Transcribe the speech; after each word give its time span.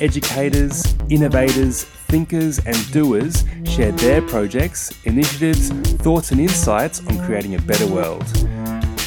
educators, 0.00 0.94
innovators, 1.08 1.84
thinkers, 1.84 2.58
and 2.66 2.92
doers 2.92 3.44
share 3.64 3.92
their 3.92 4.22
projects, 4.22 4.92
initiatives, 5.04 5.70
thoughts, 6.02 6.30
and 6.30 6.40
insights 6.40 7.06
on 7.06 7.18
creating 7.26 7.54
a 7.54 7.60
better 7.62 7.86
world. 7.86 8.24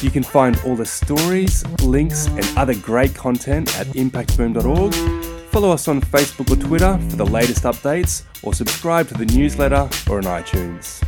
You 0.02 0.10
can 0.10 0.22
find 0.22 0.58
all 0.64 0.76
the 0.76 0.86
stories, 0.86 1.66
links, 1.82 2.26
and 2.26 2.46
other 2.56 2.74
great 2.74 3.14
content 3.14 3.78
at 3.78 3.86
impactboom.org. 3.88 4.94
Follow 5.50 5.72
us 5.72 5.88
on 5.88 6.00
Facebook 6.00 6.50
or 6.50 6.56
Twitter 6.56 6.98
for 7.10 7.16
the 7.16 7.26
latest 7.26 7.64
updates, 7.64 8.22
or 8.42 8.54
subscribe 8.54 9.08
to 9.08 9.14
the 9.14 9.26
newsletter 9.26 9.88
or 10.08 10.18
on 10.18 10.24
iTunes. 10.24 11.04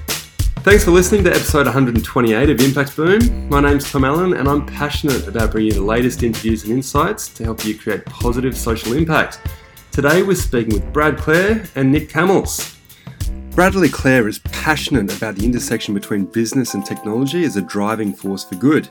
Thanks 0.63 0.85
for 0.85 0.93
listening 0.93 1.25
to 1.25 1.31
episode 1.31 1.67
128 1.67 2.51
of 2.51 2.61
Impact 2.61 2.95
Boom. 2.95 3.49
My 3.49 3.61
name's 3.61 3.91
Tom 3.91 4.05
Allen, 4.05 4.35
and 4.35 4.49
I'm 4.49 4.65
passionate 4.65 5.27
about 5.27 5.51
bringing 5.51 5.73
you 5.73 5.75
the 5.75 5.85
latest 5.85 6.23
interviews 6.23 6.63
and 6.65 6.73
insights 6.73 7.29
to 7.35 7.43
help 7.45 7.65
you 7.65 7.77
create 7.77 8.05
positive 8.05 8.57
social 8.57 8.93
impact. 8.93 9.41
Today 9.93 10.23
we're 10.23 10.37
speaking 10.37 10.73
with 10.73 10.91
Brad 10.91 11.19
Clare 11.19 11.65
and 11.75 11.93
Nick 11.93 12.09
Camels. 12.09 12.79
Bradley 13.51 13.91
Clare 13.91 14.27
is 14.27 14.39
passionate 14.39 15.15
about 15.15 15.35
the 15.35 15.45
intersection 15.45 15.93
between 15.93 16.25
business 16.25 16.73
and 16.73 16.83
technology 16.83 17.45
as 17.45 17.59
a 17.59 17.63
driving 17.63 18.15
force 18.15 18.43
for 18.43 18.55
good. 18.55 18.89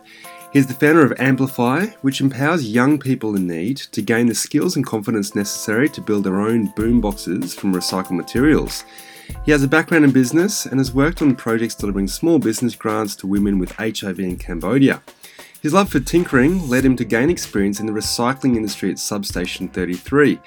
He's 0.53 0.67
the 0.67 0.75
founder 0.75 1.03
of 1.03 1.19
Amplify, 1.19 1.87
which 2.03 2.21
empowers 2.21 2.71
young 2.71 2.99
people 2.99 3.35
in 3.35 3.47
need 3.47 3.77
to 3.77 4.03
gain 4.03 4.27
the 4.27 4.35
skills 4.35 4.75
and 4.75 4.85
confidence 4.85 5.33
necessary 5.33 5.89
to 5.89 6.01
build 6.01 6.23
their 6.23 6.39
own 6.39 6.67
boomboxes 6.73 7.55
from 7.55 7.73
recycled 7.73 8.11
materials. 8.11 8.83
He 9.43 9.51
has 9.51 9.63
a 9.63 9.67
background 9.67 10.05
in 10.05 10.11
business 10.11 10.67
and 10.67 10.79
has 10.79 10.93
worked 10.93 11.23
on 11.23 11.35
projects 11.35 11.73
delivering 11.73 12.09
small 12.09 12.37
business 12.37 12.75
grants 12.75 13.15
to 13.15 13.27
women 13.27 13.57
with 13.57 13.71
HIV 13.71 14.19
in 14.19 14.37
Cambodia. 14.37 15.01
His 15.61 15.73
love 15.73 15.91
for 15.91 15.99
tinkering 15.99 16.67
led 16.69 16.83
him 16.83 16.95
to 16.95 17.05
gain 17.05 17.29
experience 17.29 17.79
in 17.79 17.85
the 17.85 17.91
recycling 17.91 18.55
industry 18.55 18.89
at 18.89 18.97
Substation 18.97 19.67
33, 19.67 20.39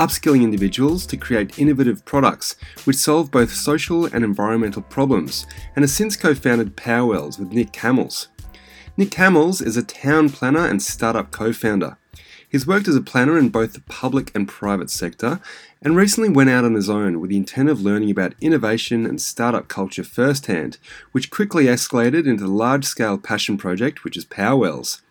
upskilling 0.00 0.42
individuals 0.42 1.04
to 1.04 1.16
create 1.18 1.58
innovative 1.58 2.02
products 2.06 2.56
which 2.84 2.96
solve 2.96 3.30
both 3.30 3.52
social 3.52 4.06
and 4.06 4.24
environmental 4.24 4.80
problems, 4.80 5.46
and 5.76 5.82
has 5.82 5.92
since 5.92 6.16
co 6.16 6.34
founded 6.34 6.74
Powerwells 6.74 7.38
with 7.38 7.52
Nick 7.52 7.72
Camels. 7.72 8.28
Nick 8.96 9.10
Camels 9.10 9.60
is 9.60 9.76
a 9.76 9.82
town 9.82 10.30
planner 10.30 10.66
and 10.66 10.82
startup 10.82 11.30
co 11.30 11.52
founder. 11.52 11.98
He's 12.48 12.66
worked 12.66 12.88
as 12.88 12.96
a 12.96 13.02
planner 13.02 13.38
in 13.38 13.50
both 13.50 13.74
the 13.74 13.82
public 13.82 14.34
and 14.34 14.48
private 14.48 14.90
sector 14.90 15.40
and 15.82 15.94
recently 15.94 16.30
went 16.30 16.50
out 16.50 16.64
on 16.64 16.74
his 16.74 16.90
own 16.90 17.20
with 17.20 17.30
the 17.30 17.36
intent 17.36 17.68
of 17.68 17.82
learning 17.82 18.10
about 18.10 18.34
innovation 18.40 19.04
and 19.06 19.20
startup 19.20 19.68
culture 19.68 20.02
firsthand, 20.02 20.78
which 21.12 21.30
quickly 21.30 21.66
escalated 21.66 22.26
into 22.26 22.44
the 22.44 22.50
large 22.50 22.86
scale 22.86 23.18
passion 23.18 23.58
project 23.58 24.02
which 24.02 24.16
is 24.16 24.24
Powerwells. 24.24 25.02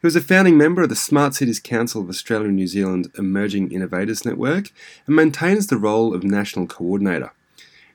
He 0.00 0.06
was 0.06 0.16
a 0.16 0.22
founding 0.22 0.56
member 0.56 0.82
of 0.82 0.88
the 0.88 0.96
Smart 0.96 1.34
Cities 1.34 1.60
Council 1.60 2.00
of 2.00 2.08
Australia 2.08 2.46
and 2.46 2.56
New 2.56 2.66
Zealand 2.66 3.08
Emerging 3.18 3.70
Innovators 3.70 4.24
Network 4.24 4.72
and 5.06 5.14
maintains 5.14 5.66
the 5.66 5.76
role 5.76 6.14
of 6.14 6.24
National 6.24 6.66
Coordinator. 6.66 7.34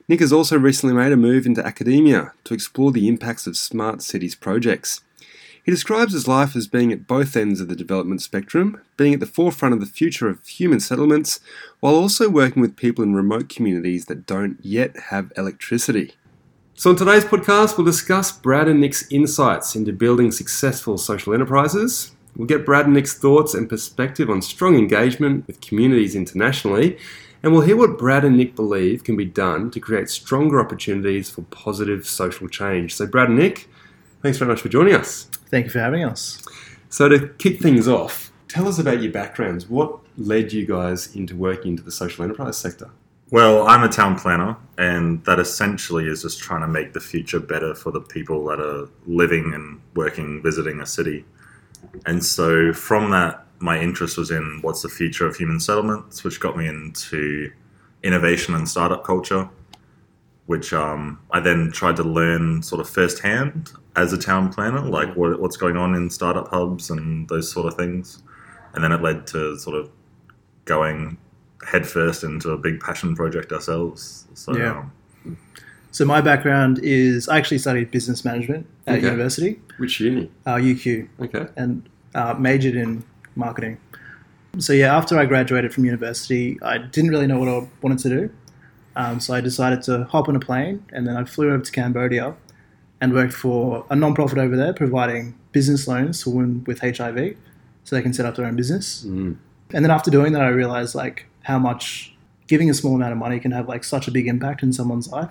Nick 0.06 0.20
has 0.20 0.32
also 0.32 0.56
recently 0.56 0.94
made 0.94 1.10
a 1.10 1.16
move 1.16 1.46
into 1.46 1.66
academia 1.66 2.32
to 2.44 2.54
explore 2.54 2.92
the 2.92 3.08
impacts 3.08 3.48
of 3.48 3.56
smart 3.56 4.02
cities 4.02 4.36
projects. 4.36 5.00
He 5.64 5.72
describes 5.72 6.12
his 6.12 6.28
life 6.28 6.54
as 6.54 6.68
being 6.68 6.92
at 6.92 7.08
both 7.08 7.36
ends 7.36 7.60
of 7.60 7.66
the 7.66 7.74
development 7.74 8.22
spectrum, 8.22 8.80
being 8.96 9.14
at 9.14 9.18
the 9.18 9.26
forefront 9.26 9.74
of 9.74 9.80
the 9.80 9.86
future 9.86 10.28
of 10.28 10.46
human 10.46 10.78
settlements, 10.78 11.40
while 11.80 11.96
also 11.96 12.28
working 12.28 12.62
with 12.62 12.76
people 12.76 13.02
in 13.02 13.16
remote 13.16 13.48
communities 13.48 14.04
that 14.04 14.26
don't 14.26 14.64
yet 14.64 14.96
have 15.10 15.32
electricity. 15.36 16.14
So, 16.78 16.90
on 16.90 16.96
today's 16.96 17.24
podcast, 17.24 17.78
we'll 17.78 17.86
discuss 17.86 18.30
Brad 18.30 18.68
and 18.68 18.82
Nick's 18.82 19.10
insights 19.10 19.74
into 19.74 19.94
building 19.94 20.30
successful 20.30 20.98
social 20.98 21.32
enterprises. 21.32 22.12
We'll 22.36 22.46
get 22.46 22.66
Brad 22.66 22.84
and 22.84 22.92
Nick's 22.92 23.14
thoughts 23.14 23.54
and 23.54 23.66
perspective 23.66 24.28
on 24.28 24.42
strong 24.42 24.76
engagement 24.76 25.46
with 25.46 25.62
communities 25.62 26.14
internationally, 26.14 26.98
and 27.42 27.52
we'll 27.52 27.62
hear 27.62 27.78
what 27.78 27.96
Brad 27.96 28.26
and 28.26 28.36
Nick 28.36 28.54
believe 28.54 29.04
can 29.04 29.16
be 29.16 29.24
done 29.24 29.70
to 29.70 29.80
create 29.80 30.10
stronger 30.10 30.60
opportunities 30.60 31.30
for 31.30 31.40
positive 31.44 32.06
social 32.06 32.46
change. 32.46 32.94
So, 32.94 33.06
Brad 33.06 33.30
and 33.30 33.38
Nick, 33.38 33.70
thanks 34.20 34.36
very 34.36 34.50
much 34.50 34.60
for 34.60 34.68
joining 34.68 34.96
us. 34.96 35.30
Thank 35.50 35.64
you 35.64 35.70
for 35.70 35.80
having 35.80 36.04
us. 36.04 36.42
So, 36.90 37.08
to 37.08 37.28
kick 37.38 37.58
things 37.58 37.88
off, 37.88 38.30
tell 38.48 38.68
us 38.68 38.78
about 38.78 39.00
your 39.00 39.12
backgrounds. 39.12 39.66
What 39.66 40.00
led 40.18 40.52
you 40.52 40.66
guys 40.66 41.16
into 41.16 41.36
working 41.36 41.70
into 41.70 41.82
the 41.82 41.90
social 41.90 42.22
enterprise 42.22 42.58
sector? 42.58 42.90
Well, 43.32 43.66
I'm 43.66 43.82
a 43.82 43.88
town 43.88 44.16
planner, 44.16 44.56
and 44.78 45.24
that 45.24 45.40
essentially 45.40 46.06
is 46.06 46.22
just 46.22 46.38
trying 46.38 46.60
to 46.60 46.68
make 46.68 46.92
the 46.92 47.00
future 47.00 47.40
better 47.40 47.74
for 47.74 47.90
the 47.90 48.00
people 48.00 48.44
that 48.46 48.60
are 48.60 48.88
living 49.04 49.52
and 49.52 49.80
working, 49.96 50.40
visiting 50.44 50.80
a 50.80 50.86
city. 50.86 51.24
And 52.06 52.24
so, 52.24 52.72
from 52.72 53.10
that, 53.10 53.44
my 53.58 53.80
interest 53.80 54.16
was 54.16 54.30
in 54.30 54.60
what's 54.62 54.82
the 54.82 54.88
future 54.88 55.26
of 55.26 55.34
human 55.34 55.58
settlements, 55.58 56.22
which 56.22 56.38
got 56.38 56.56
me 56.56 56.68
into 56.68 57.50
innovation 58.04 58.54
and 58.54 58.68
startup 58.68 59.02
culture, 59.02 59.48
which 60.46 60.72
um, 60.72 61.18
I 61.32 61.40
then 61.40 61.72
tried 61.72 61.96
to 61.96 62.04
learn 62.04 62.62
sort 62.62 62.80
of 62.80 62.88
firsthand 62.88 63.72
as 63.96 64.12
a 64.12 64.18
town 64.18 64.52
planner, 64.52 64.82
like 64.82 65.16
what, 65.16 65.40
what's 65.40 65.56
going 65.56 65.76
on 65.76 65.96
in 65.96 66.10
startup 66.10 66.46
hubs 66.46 66.90
and 66.90 67.28
those 67.28 67.50
sort 67.50 67.66
of 67.66 67.74
things. 67.74 68.22
And 68.74 68.84
then 68.84 68.92
it 68.92 69.02
led 69.02 69.26
to 69.28 69.58
sort 69.58 69.76
of 69.76 69.90
going 70.64 71.18
headfirst 71.64 72.24
into 72.24 72.50
a 72.50 72.58
big 72.58 72.80
passion 72.80 73.14
project 73.14 73.52
ourselves. 73.52 74.26
So, 74.34 74.56
Yeah. 74.56 74.78
um, 75.24 75.36
So 75.90 76.04
my 76.04 76.20
background 76.20 76.78
is 76.82 77.26
I 77.26 77.38
actually 77.38 77.56
studied 77.56 77.90
business 77.90 78.22
management 78.22 78.66
at 78.86 78.98
Okay. 78.98 79.06
university, 79.06 79.60
Which 79.78 79.98
uni? 79.98 80.30
uh, 80.44 80.56
UQ, 80.58 81.08
Okay. 81.18 81.46
and 81.56 81.88
uh, 82.14 82.34
majored 82.38 82.74
in 82.74 83.02
marketing. 83.34 83.78
So 84.58 84.72
yeah, 84.74 84.94
after 84.94 85.18
I 85.18 85.24
graduated 85.24 85.72
from 85.72 85.86
university, 85.86 86.58
I 86.62 86.76
didn't 86.78 87.10
really 87.10 87.26
know 87.26 87.38
what 87.38 87.48
I 87.48 87.66
wanted 87.80 87.98
to 88.00 88.08
do. 88.08 88.30
Um, 88.94 89.20
so 89.20 89.32
I 89.34 89.40
decided 89.40 89.82
to 89.82 90.04
hop 90.04 90.28
on 90.28 90.36
a 90.36 90.40
plane, 90.40 90.82
and 90.92 91.06
then 91.06 91.16
I 91.16 91.24
flew 91.24 91.50
over 91.50 91.62
to 91.64 91.72
Cambodia 91.72 92.34
and 93.00 93.12
worked 93.12 93.34
for 93.34 93.84
a 93.90 93.96
non-profit 93.96 94.38
over 94.38 94.56
there, 94.56 94.72
providing 94.72 95.34
business 95.52 95.86
loans 95.88 96.22
to 96.22 96.30
women 96.30 96.64
with 96.66 96.80
HIV, 96.80 97.36
so 97.84 97.96
they 97.96 98.02
can 98.02 98.12
set 98.14 98.24
up 98.26 98.36
their 98.36 98.46
own 98.46 98.56
business. 98.56 99.04
Mm. 99.06 99.36
And 99.74 99.84
then 99.84 99.90
after 99.90 100.10
doing 100.10 100.32
that, 100.32 100.42
I 100.42 100.48
realized 100.48 100.94
like 100.94 101.26
how 101.46 101.58
much 101.58 102.12
giving 102.48 102.68
a 102.70 102.74
small 102.74 102.94
amount 102.94 103.12
of 103.12 103.18
money 103.18 103.38
can 103.40 103.52
have 103.52 103.68
like 103.68 103.84
such 103.84 104.06
a 104.08 104.10
big 104.10 104.26
impact 104.26 104.62
in 104.62 104.72
someone's 104.72 105.08
life. 105.18 105.30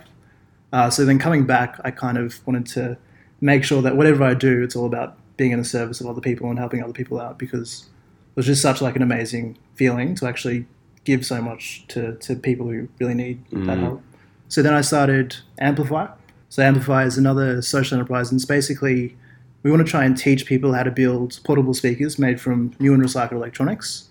Uh, 0.74 0.90
so 0.90 1.06
then 1.06 1.20
coming 1.20 1.46
back, 1.46 1.80
I 1.84 1.92
kind 1.92 2.18
of 2.18 2.46
wanted 2.48 2.66
to 2.78 2.98
make 3.42 3.64
sure 3.64 3.81
that 3.81 3.96
whatever 3.98 4.24
I 4.24 4.34
do, 4.34 4.64
it's 4.64 4.76
all 4.76 4.86
about 4.86 5.18
being 5.38 5.52
in 5.52 5.59
the 5.59 5.66
service 5.66 6.00
of 6.02 6.08
other 6.08 6.22
people 6.22 6.50
and 6.50 6.58
helping 6.58 6.81
other 6.84 6.94
people 6.94 7.20
out 7.20 7.38
because 7.38 7.88
it 8.31 8.36
was 8.36 8.46
just 8.46 8.62
such 8.62 8.81
like 8.81 8.96
an 8.96 9.02
amazing 9.02 9.58
feeling 9.76 10.16
to 10.16 10.26
actually 10.28 10.66
give 11.03 11.26
so 11.26 11.42
much 11.42 11.84
to, 11.90 12.16
to 12.16 12.36
people 12.36 12.68
who 12.68 12.88
really 13.00 13.14
need 13.14 13.44
that 13.52 13.78
Mm. 13.78 13.80
help. 13.82 14.02
So 14.47 14.62
then 14.62 14.74
I 14.74 14.82
started 14.82 15.36
Amplify. 15.59 16.08
So 16.50 16.64
Amplify 16.64 17.03
is 17.06 17.18
another 17.18 17.62
social 17.62 17.97
enterprise, 17.97 18.32
and 18.32 18.38
it's 18.38 18.46
basically 18.46 19.16
we 19.64 19.72
want 19.72 19.86
to 19.86 19.90
try 19.90 20.06
and 20.06 20.16
teach 20.18 20.46
people 20.46 20.74
how 20.74 20.84
to 20.84 20.92
build 20.92 21.40
portable 21.44 21.74
speakers 21.74 22.18
made 22.20 22.40
from 22.40 22.72
new 22.80 22.94
and 22.94 23.03
recycled 23.03 23.34
electronics. 23.34 24.09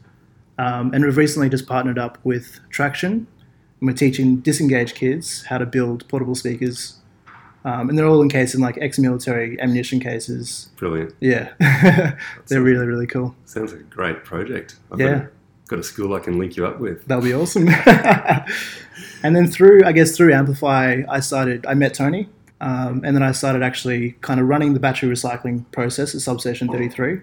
Um, 0.59 0.93
and 0.95 1.05
we've 1.05 1.17
recently 1.17 1.49
just 1.49 1.67
partnered 1.67 1.99
up 1.99 2.19
with 2.25 2.61
Traction, 2.71 3.13
and 3.13 3.27
we're 3.81 3.93
teaching 3.93 4.37
disengaged 4.37 4.95
kids 4.95 5.45
how 5.45 5.59
to 5.59 5.67
build 5.67 6.07
portable 6.09 6.35
speakers. 6.35 6.99
Um, 7.65 7.89
and 7.89 7.99
they're 7.99 8.07
all 8.07 8.23
encased 8.23 8.55
in 8.55 8.61
like 8.61 8.77
ex-military 8.79 9.59
ammunition 9.61 9.99
cases. 9.99 10.69
Brilliant. 10.77 11.15
Yeah, 11.21 11.53
they're 12.49 12.61
really 12.63 12.87
really 12.87 13.07
cool. 13.07 13.35
Sounds 13.47 13.73
like 13.73 13.81
a 13.81 13.85
great 13.85 14.23
project. 14.25 14.77
I've 14.93 15.01
Yeah. 15.01 15.07
got, 15.15 15.23
a, 15.25 15.31
got 15.69 15.79
a 15.79 15.83
school 15.83 16.15
I 16.15 16.21
can 16.21 16.39
link 16.39 16.57
you 16.57 16.67
up 16.67 16.79
with. 16.79 17.07
That'll 17.07 17.25
be 17.25 17.33
awesome. 17.33 17.69
and 19.23 19.35
then 19.35 19.47
through, 19.47 19.83
I 19.85 19.93
guess 19.93 20.15
through 20.17 20.33
Amplify, 20.35 21.03
I 21.09 21.21
started. 21.21 21.65
I 21.67 21.73
met 21.75 21.95
Tony, 21.95 22.29
um, 22.61 23.01
and 23.05 23.17
then 23.17 23.23
I 23.23 23.33
started 23.33 23.63
actually 23.63 24.13
kind 24.21 24.41
of 24.41 24.47
running 24.47 24.75
the 24.75 24.81
battery 24.81 25.09
recycling 25.09 25.65
process 25.73 26.15
at 26.15 26.21
Substation 26.21 26.69
33 26.69 27.21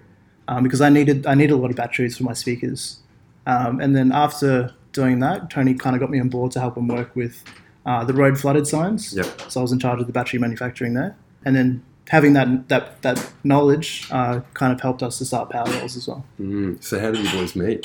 um, 0.48 0.64
because 0.64 0.80
I 0.80 0.88
needed 0.88 1.24
I 1.26 1.34
needed 1.34 1.52
a 1.52 1.56
lot 1.56 1.70
of 1.70 1.76
batteries 1.76 2.16
for 2.16 2.24
my 2.24 2.32
speakers. 2.32 2.98
Um, 3.46 3.80
and 3.80 3.94
then 3.96 4.12
after 4.12 4.72
doing 4.92 5.20
that, 5.20 5.50
Tony 5.50 5.74
kind 5.74 5.96
of 5.96 6.00
got 6.00 6.10
me 6.10 6.20
on 6.20 6.28
board 6.28 6.52
to 6.52 6.60
help 6.60 6.76
him 6.76 6.88
work 6.88 7.14
with 7.16 7.42
uh, 7.86 8.04
the 8.04 8.12
road 8.14 8.38
flooded 8.38 8.66
signs. 8.66 9.14
Yep. 9.14 9.50
So 9.50 9.60
I 9.60 9.62
was 9.62 9.72
in 9.72 9.78
charge 9.78 10.00
of 10.00 10.06
the 10.06 10.12
battery 10.12 10.38
manufacturing 10.38 10.94
there, 10.94 11.16
and 11.44 11.56
then 11.56 11.82
having 12.08 12.32
that 12.34 12.68
that 12.68 13.02
that 13.02 13.32
knowledge 13.42 14.08
uh, 14.10 14.40
kind 14.54 14.72
of 14.72 14.80
helped 14.80 15.02
us 15.02 15.18
to 15.18 15.24
start 15.24 15.50
Powerwells 15.50 15.96
as 15.96 16.06
well. 16.06 16.24
Mm. 16.40 16.82
So, 16.82 17.00
how 17.00 17.10
did 17.10 17.24
you 17.24 17.30
boys 17.38 17.56
meet? 17.56 17.84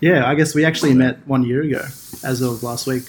Yeah, 0.00 0.28
I 0.28 0.34
guess 0.34 0.54
we 0.54 0.64
actually 0.64 0.94
met 0.94 1.26
one 1.26 1.42
year 1.42 1.62
ago, 1.62 1.82
as 2.22 2.42
of 2.42 2.62
last 2.62 2.86
week. 2.86 3.04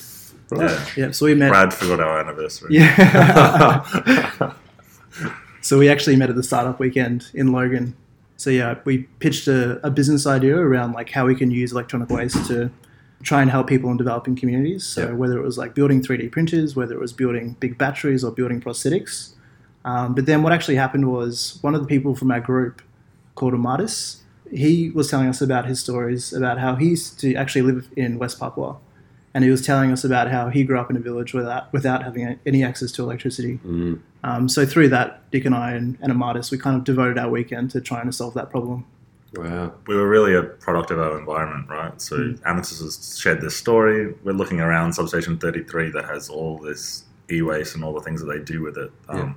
yeah. 0.55 0.85
Yeah, 0.95 1.11
so 1.11 1.25
we 1.25 1.35
met. 1.35 1.49
Brad 1.49 1.73
forgot 1.73 1.99
our 1.99 2.19
anniversary. 2.19 2.75
Yeah. 2.75 4.53
So 5.67 5.77
we 5.77 5.89
actually 5.89 6.15
met 6.15 6.29
at 6.29 6.37
the 6.37 6.43
startup 6.43 6.79
weekend 6.79 7.29
in 7.33 7.51
Logan. 7.51 7.93
So 8.37 8.49
yeah, 8.49 8.75
we 8.85 8.99
pitched 9.19 9.47
a, 9.47 9.85
a 9.85 9.89
business 9.89 10.25
idea 10.27 10.55
around 10.57 10.93
like 10.93 11.09
how 11.09 11.25
we 11.25 11.35
can 11.35 11.51
use 11.51 11.71
electronic 11.71 12.09
waste 12.09 12.45
to 12.47 12.71
try 13.23 13.41
and 13.41 13.49
help 13.49 13.67
people 13.67 13.89
in 13.89 13.97
developing 13.97 14.35
communities. 14.35 14.85
So 14.85 15.07
Yep. 15.07 15.13
whether 15.15 15.37
it 15.37 15.41
was 15.43 15.57
like 15.57 15.73
building 15.73 16.01
3D 16.01 16.31
printers, 16.31 16.75
whether 16.75 16.93
it 16.93 16.99
was 17.01 17.13
building 17.13 17.55
big 17.59 17.77
batteries 17.77 18.23
or 18.23 18.31
building 18.31 18.61
prosthetics. 18.61 19.33
Um, 19.83 20.13
but 20.13 20.27
then 20.27 20.43
what 20.43 20.53
actually 20.53 20.75
happened 20.75 21.11
was 21.11 21.57
one 21.61 21.73
of 21.73 21.81
the 21.81 21.87
people 21.87 22.15
from 22.15 22.29
our 22.31 22.39
group 22.39 22.81
called 23.35 23.53
Amatis, 23.53 24.17
he 24.51 24.91
was 24.91 25.09
telling 25.09 25.27
us 25.27 25.41
about 25.41 25.65
his 25.65 25.79
stories 25.79 26.31
about 26.31 26.59
how 26.59 26.75
he 26.75 26.89
used 26.89 27.19
to 27.19 27.33
actually 27.35 27.63
live 27.63 27.89
in 27.95 28.19
West 28.19 28.39
Papua. 28.39 28.77
And 29.37 29.43
he 29.43 29.51
was 29.51 29.61
telling 29.61 29.91
us 29.91 30.03
about 30.03 30.31
how 30.31 30.49
he 30.49 30.63
grew 30.63 30.79
up 30.79 30.89
in 30.89 30.95
a 30.97 30.99
village 30.99 31.31
without, 31.31 31.71
without 31.71 32.01
having 32.01 32.39
any 32.47 32.63
access 32.63 32.91
to 32.93 33.03
electricity. 33.03 33.59
Mm. 33.63 33.99
Um, 34.23 34.49
so 34.49 34.65
through 34.65 34.89
that, 34.89 35.21
Nick 35.31 35.45
and 35.45 35.53
I 35.53 35.73
and, 35.73 35.95
and 36.01 36.11
Amatis, 36.11 36.49
we 36.49 36.57
kind 36.57 36.75
of 36.75 36.83
devoted 36.83 37.19
our 37.19 37.29
weekend 37.29 37.69
to 37.71 37.79
trying 37.79 38.07
to 38.07 38.11
solve 38.11 38.33
that 38.33 38.49
problem. 38.49 38.87
Wow. 39.35 39.73
we 39.85 39.95
were 39.95 40.09
really 40.09 40.33
a 40.33 40.41
product 40.41 40.89
of 40.89 40.97
our 40.97 41.19
environment, 41.19 41.69
right? 41.69 42.01
So 42.01 42.17
Mm. 42.17 42.41
Amethyst 42.47 42.81
has 42.81 43.19
shared 43.19 43.41
this 43.41 43.55
story. 43.55 44.15
We're 44.23 44.31
looking 44.31 44.59
around 44.59 44.93
Substation 44.93 45.37
33 45.37 45.91
that 45.91 46.05
has 46.05 46.29
all 46.29 46.57
this 46.57 47.03
e-waste 47.31 47.75
and 47.75 47.83
all 47.83 47.93
the 47.93 48.01
things 48.01 48.19
that 48.21 48.33
they 48.33 48.39
do 48.39 48.63
with 48.63 48.75
it. 48.75 48.91
Um, 49.07 49.35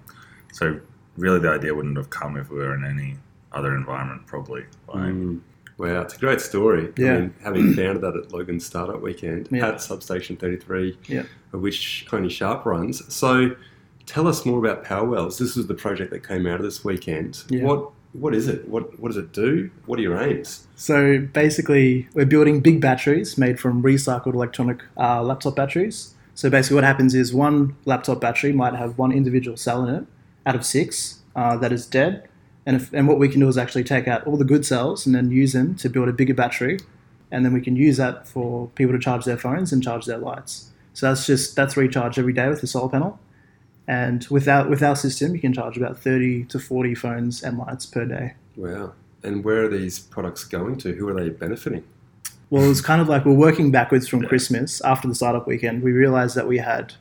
So 0.54 0.80
really, 1.18 1.40
the 1.40 1.50
idea 1.50 1.74
wouldn't 1.74 1.98
have 1.98 2.08
come 2.08 2.38
if 2.38 2.48
we 2.48 2.56
were 2.56 2.74
in 2.74 2.86
any 2.86 3.16
other 3.52 3.76
environment, 3.76 4.26
probably. 4.26 4.64
Like, 4.88 5.12
Mm. 5.12 5.40
Wow, 5.80 6.02
it's 6.02 6.14
a 6.14 6.18
great 6.18 6.40
story. 6.42 6.92
Yeah. 6.98 7.12
I 7.14 7.20
mean, 7.20 7.34
having 7.42 7.74
founded 7.74 8.02
that 8.02 8.14
at 8.16 8.32
Logan 8.32 8.60
Startup 8.60 9.00
Weekend 9.00 9.48
Yeah. 9.50 9.68
at 9.68 9.80
Substation 9.80 10.36
33, 10.36 10.98
Yeah. 11.08 11.22
of 11.54 11.62
which 11.62 12.06
Tony 12.08 12.28
Sharpe 12.28 12.66
runs. 12.66 13.02
So 13.12 13.56
tell 14.06 14.26
us 14.28 14.44
more 14.44 14.58
about 14.58 14.84
Powerwells. 14.84 15.38
This 15.38 15.56
is 15.56 15.66
the 15.68 15.74
project 15.74 16.10
that 16.12 16.26
came 16.26 16.46
out 16.46 16.56
of 16.60 16.62
this 16.64 16.84
weekend. 16.84 17.42
Yeah. 17.48 17.64
What 17.64 17.90
What 18.12 18.34
is 18.34 18.48
it? 18.48 18.68
What 18.68 18.98
What 19.00 19.08
does 19.08 19.16
it 19.16 19.32
do? 19.32 19.70
What 19.86 19.98
are 19.98 20.02
your 20.02 20.20
aims? 20.20 20.66
So 20.76 21.20
basically, 21.32 22.08
we're 22.12 22.26
building 22.26 22.60
big 22.60 22.80
batteries 22.80 23.38
made 23.38 23.58
from 23.60 23.82
recycled 23.82 24.34
electronic 24.34 24.78
uh, 24.98 25.22
laptop 25.22 25.54
batteries. 25.56 26.14
So 26.34 26.50
basically, 26.50 26.74
what 26.74 26.84
happens 26.84 27.14
is 27.14 27.32
one 27.32 27.76
laptop 27.84 28.20
battery 28.20 28.52
might 28.52 28.74
have 28.74 28.98
one 28.98 29.12
individual 29.12 29.56
cell 29.56 29.86
in 29.86 29.94
it 29.94 30.04
out 30.44 30.56
of 30.56 30.64
six 30.66 31.20
uh, 31.36 31.56
that 31.58 31.72
is 31.72 31.86
dead. 31.86 32.28
And, 32.70 32.80
if, 32.80 32.92
and 32.92 33.08
what 33.08 33.18
we 33.18 33.28
can 33.28 33.40
do 33.40 33.48
is 33.48 33.58
actually 33.58 33.82
take 33.82 34.06
out 34.06 34.24
all 34.28 34.36
the 34.36 34.44
good 34.44 34.64
cells 34.64 35.04
and 35.04 35.12
then 35.12 35.32
use 35.32 35.54
them 35.54 35.74
to 35.74 35.88
build 35.88 36.08
a 36.08 36.12
bigger 36.12 36.34
battery. 36.34 36.78
And 37.32 37.44
then 37.44 37.52
we 37.52 37.60
can 37.60 37.74
use 37.74 37.96
that 37.96 38.28
for 38.28 38.68
people 38.76 38.92
to 38.92 39.00
charge 39.00 39.24
their 39.24 39.36
phones 39.36 39.72
and 39.72 39.82
charge 39.82 40.06
their 40.06 40.18
lights. 40.18 40.70
So 40.94 41.08
that's 41.08 41.26
just 41.26 41.56
that's 41.56 41.76
recharged 41.76 42.16
every 42.16 42.32
day 42.32 42.48
with 42.48 42.60
the 42.60 42.68
solar 42.68 42.88
panel. 42.88 43.18
And 43.88 44.22
with 44.30 44.30
without 44.30 44.70
with 44.70 44.84
our 44.84 44.94
system, 44.94 45.34
you 45.34 45.40
can 45.40 45.52
charge 45.52 45.76
about 45.76 45.98
30 45.98 46.44
to 46.44 46.60
40 46.60 46.94
phones 46.94 47.42
and 47.42 47.58
lights 47.58 47.86
per 47.86 48.04
day. 48.04 48.34
Wow. 48.54 48.92
And 49.24 49.42
where 49.42 49.64
are 49.64 49.68
these 49.68 49.98
products 49.98 50.44
going 50.44 50.78
to? 50.78 50.92
Who 50.92 51.08
are 51.08 51.14
they 51.20 51.28
benefiting? 51.28 51.82
Well, 52.50 52.70
it's 52.70 52.80
kind 52.80 53.00
of 53.00 53.08
like 53.08 53.24
we're 53.24 53.32
working 53.32 53.72
backwards 53.72 54.06
from 54.06 54.22
Christmas 54.22 54.80
after 54.82 55.08
the 55.08 55.16
startup 55.16 55.48
weekend. 55.48 55.82
We 55.82 55.90
realized 55.90 56.36
that 56.36 56.46
we 56.46 56.58
had, 56.58 56.92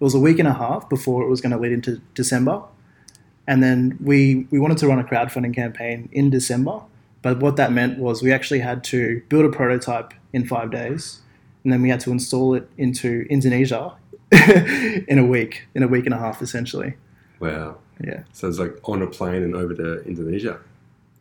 it 0.00 0.04
was 0.04 0.14
a 0.14 0.18
week 0.18 0.38
and 0.38 0.48
a 0.48 0.54
half 0.54 0.88
before 0.88 1.22
it 1.22 1.28
was 1.28 1.42
going 1.42 1.52
to 1.52 1.58
lead 1.58 1.72
into 1.72 2.00
December. 2.14 2.62
And 3.50 3.64
then 3.64 3.98
we, 4.00 4.46
we 4.52 4.60
wanted 4.60 4.78
to 4.78 4.86
run 4.86 5.00
a 5.00 5.02
crowdfunding 5.02 5.52
campaign 5.52 6.08
in 6.12 6.30
December. 6.30 6.82
But 7.20 7.40
what 7.40 7.56
that 7.56 7.72
meant 7.72 7.98
was 7.98 8.22
we 8.22 8.32
actually 8.32 8.60
had 8.60 8.84
to 8.84 9.22
build 9.28 9.44
a 9.44 9.48
prototype 9.48 10.14
in 10.32 10.46
five 10.46 10.70
days. 10.70 11.18
And 11.64 11.72
then 11.72 11.82
we 11.82 11.88
had 11.88 11.98
to 12.00 12.12
install 12.12 12.54
it 12.54 12.70
into 12.78 13.26
Indonesia 13.28 13.92
in 14.32 15.18
a 15.18 15.26
week, 15.26 15.66
in 15.74 15.82
a 15.82 15.88
week 15.88 16.04
and 16.06 16.14
a 16.14 16.18
half, 16.18 16.40
essentially. 16.40 16.94
Wow. 17.40 17.78
Yeah. 18.04 18.22
So 18.32 18.48
it's 18.48 18.60
like 18.60 18.78
on 18.84 19.02
a 19.02 19.08
plane 19.08 19.42
and 19.42 19.56
over 19.56 19.74
to 19.74 20.04
Indonesia. 20.04 20.60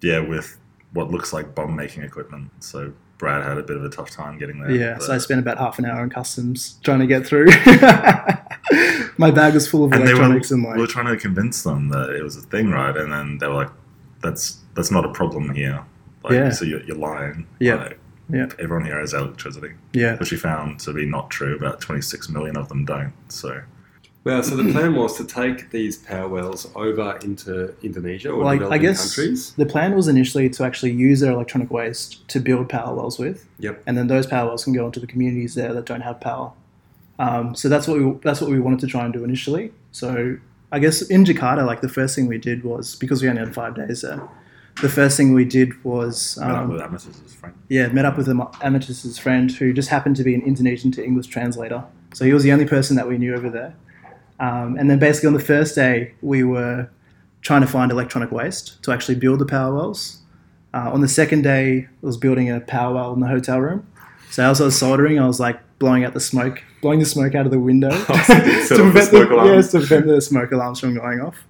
yeah, 0.01 0.19
with 0.19 0.55
what 0.93 1.09
looks 1.09 1.33
like 1.33 1.55
bomb 1.55 1.75
making 1.75 2.03
equipment. 2.03 2.51
So 2.59 2.93
Brad 3.19 3.43
had 3.45 3.57
a 3.57 3.63
bit 3.63 3.75
of 3.75 3.83
a 3.83 3.89
tough 3.89 4.09
time 4.09 4.39
getting 4.39 4.59
there. 4.61 4.71
Yeah, 4.71 4.97
so 4.97 5.13
I 5.13 5.17
spent 5.19 5.41
about 5.41 5.57
half 5.57 5.77
an 5.77 5.85
hour 5.85 6.01
in 6.03 6.09
customs 6.09 6.79
trying 6.83 6.99
to 6.99 7.05
get 7.05 7.27
through. 7.27 7.47
My 9.17 9.29
bag 9.29 9.53
was 9.53 9.67
full 9.67 9.83
of 9.83 9.91
and 9.91 10.01
they 10.07 10.13
were, 10.13 10.19
electronics 10.21 10.51
and 10.51 10.63
like 10.63 10.75
we 10.75 10.81
were 10.81 10.87
trying 10.87 11.07
to 11.07 11.17
convince 11.17 11.63
them 11.63 11.89
that 11.89 12.11
it 12.11 12.23
was 12.23 12.37
a 12.37 12.41
thing, 12.41 12.71
right? 12.71 12.95
And 12.95 13.11
then 13.11 13.37
they 13.37 13.47
were 13.47 13.55
like, 13.55 13.69
"That's 14.21 14.59
that's 14.73 14.89
not 14.89 15.03
a 15.05 15.09
problem 15.09 15.53
here." 15.53 15.83
Like, 16.23 16.33
Yeah. 16.33 16.49
So 16.51 16.63
you're, 16.65 16.81
you're 16.83 16.97
lying. 16.97 17.45
Yeah. 17.59 17.75
Like, 17.75 17.99
Yeah. 18.29 18.47
Everyone 18.57 18.85
here 18.85 18.99
has 18.99 19.13
electricity, 19.13 19.73
yeah, 19.91 20.15
which 20.17 20.31
we 20.31 20.37
found 20.37 20.79
to 20.81 20.93
be 20.93 21.05
not 21.05 21.29
true. 21.29 21.55
About 21.55 21.81
26 21.81 22.29
million 22.29 22.55
of 22.55 22.69
them 22.69 22.85
don't. 22.85 23.13
So 23.27 23.61
Wow. 24.25 24.41
So 24.41 24.55
the 24.55 24.71
plan 24.73 24.95
was 24.95 25.17
to 25.17 25.25
take 25.25 25.71
these 25.71 25.97
power 25.97 26.27
wells 26.27 26.69
over 26.75 27.17
into 27.23 27.73
Indonesia 27.81 28.29
or 28.31 28.39
Well, 28.39 28.47
I- 28.47 28.75
I 28.75 28.77
guess- 28.77 29.15
countries. 29.15 29.53
the 29.53 29.65
plan 29.65 29.95
was 29.95 30.07
initially 30.07 30.49
to 30.49 30.63
actually 30.63 30.91
use 30.91 31.19
their 31.21 31.31
electronic 31.31 31.71
waste 31.71 32.27
to 32.29 32.39
build 32.39 32.69
power 32.69 32.93
wells 32.95 33.17
with, 33.17 33.45
Yep. 33.59 33.81
and 33.87 33.97
then 33.97 34.07
those 34.07 34.27
power 34.27 34.47
wells 34.47 34.63
can 34.65 34.73
go 34.73 34.85
into 34.85 34.99
the 34.99 35.07
communities 35.07 35.55
there 35.55 35.73
that 35.73 35.85
don't 35.85 36.01
have 36.01 36.19
power. 36.19 36.51
Um, 37.17 37.53
so 37.55 37.67
that's 37.69 37.87
what 37.87 37.97
we 37.99 38.13
that's 38.23 38.39
what 38.41 38.49
we 38.49 38.59
wanted 38.59 38.79
to 38.81 38.87
try 38.87 39.03
and 39.03 39.11
do 39.13 39.23
initially. 39.23 39.71
So 39.91 40.37
I 40.71 40.79
guess 40.79 41.01
in 41.01 41.25
Jakarta, 41.25 41.65
like 41.65 41.81
the 41.81 41.89
first 41.89 42.15
thing 42.15 42.27
we 42.27 42.37
did 42.37 42.63
was 42.63 42.95
because 42.95 43.21
we 43.21 43.27
only 43.29 43.41
had 43.41 43.53
five 43.53 43.75
days 43.75 44.01
there. 44.01 44.21
The 44.81 44.87
first 44.87 45.17
thing 45.17 45.33
we 45.33 45.43
did 45.43 45.83
was 45.83 46.37
met 46.39 46.51
up 46.51 46.57
um, 46.63 46.69
with 46.69 46.81
Amethyst's 46.81 47.33
friend. 47.33 47.55
yeah, 47.67 47.87
met 47.87 48.05
up 48.05 48.17
with 48.17 48.27
Amethyst's 48.27 49.17
friend 49.17 49.51
who 49.51 49.73
just 49.73 49.89
happened 49.89 50.15
to 50.17 50.23
be 50.23 50.33
an 50.35 50.41
Indonesian 50.43 50.91
to 50.93 51.03
English 51.03 51.27
translator. 51.27 51.83
So 52.13 52.23
he 52.23 52.31
was 52.33 52.43
the 52.43 52.53
only 52.53 52.65
person 52.65 52.95
that 52.95 53.07
we 53.07 53.17
knew 53.17 53.35
over 53.35 53.49
there. 53.49 53.73
Um, 54.39 54.77
and 54.77 54.89
then 54.89 54.99
basically 54.99 55.27
on 55.27 55.33
the 55.33 55.39
first 55.39 55.75
day, 55.75 56.13
we 56.21 56.43
were 56.43 56.89
trying 57.41 57.61
to 57.61 57.67
find 57.67 57.91
electronic 57.91 58.31
waste 58.31 58.81
to 58.83 58.91
actually 58.91 59.15
build 59.15 59.39
the 59.39 59.45
power 59.45 59.73
wells. 59.75 60.19
Uh, 60.73 60.91
on 60.91 61.01
the 61.01 61.07
second 61.07 61.41
day, 61.41 61.87
I 61.87 62.05
was 62.05 62.17
building 62.17 62.49
a 62.49 62.59
power 62.59 62.93
well 62.93 63.13
in 63.13 63.19
the 63.19 63.27
hotel 63.27 63.59
room. 63.59 63.87
So 64.29 64.43
as 64.43 64.61
I 64.61 64.65
was 64.65 64.77
soldering, 64.77 65.19
I 65.19 65.25
was 65.25 65.39
like 65.39 65.59
blowing 65.79 66.03
out 66.03 66.13
the 66.13 66.19
smoke, 66.19 66.63
blowing 66.81 66.99
the 66.99 67.05
smoke 67.05 67.33
out 67.35 67.45
of 67.45 67.51
the 67.51 67.59
window 67.59 67.89
the 67.97 68.65
prevent 68.67 69.09
smoke 69.09 69.29
alarms. 69.31 69.49
yes, 69.51 69.71
to 69.71 69.79
prevent 69.79 70.07
the 70.07 70.21
smoke 70.21 70.51
alarms 70.51 70.79
from 70.79 70.93
going 70.95 71.21
off. 71.21 71.45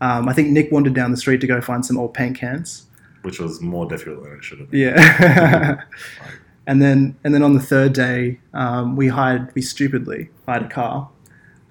Um, 0.00 0.28
I 0.28 0.32
think 0.32 0.50
Nick 0.50 0.72
wandered 0.72 0.94
down 0.94 1.12
the 1.12 1.16
street 1.16 1.40
to 1.42 1.46
go 1.46 1.60
find 1.60 1.86
some 1.86 1.96
old 1.96 2.12
paint 2.12 2.36
cans. 2.36 2.86
which 3.22 3.38
was 3.38 3.60
more 3.60 3.86
difficult 3.86 4.24
than 4.24 4.32
it 4.32 4.44
should 4.44 4.58
have 4.58 4.70
been. 4.70 4.80
Yeah. 4.80 5.82
and 6.66 6.82
then 6.82 7.16
and 7.22 7.32
then 7.32 7.42
on 7.42 7.54
the 7.54 7.60
third 7.60 7.92
day, 7.92 8.40
um, 8.52 8.96
we 8.96 9.08
hired 9.08 9.54
we 9.54 9.62
stupidly 9.62 10.30
hired 10.46 10.64
a 10.64 10.68
car 10.68 11.08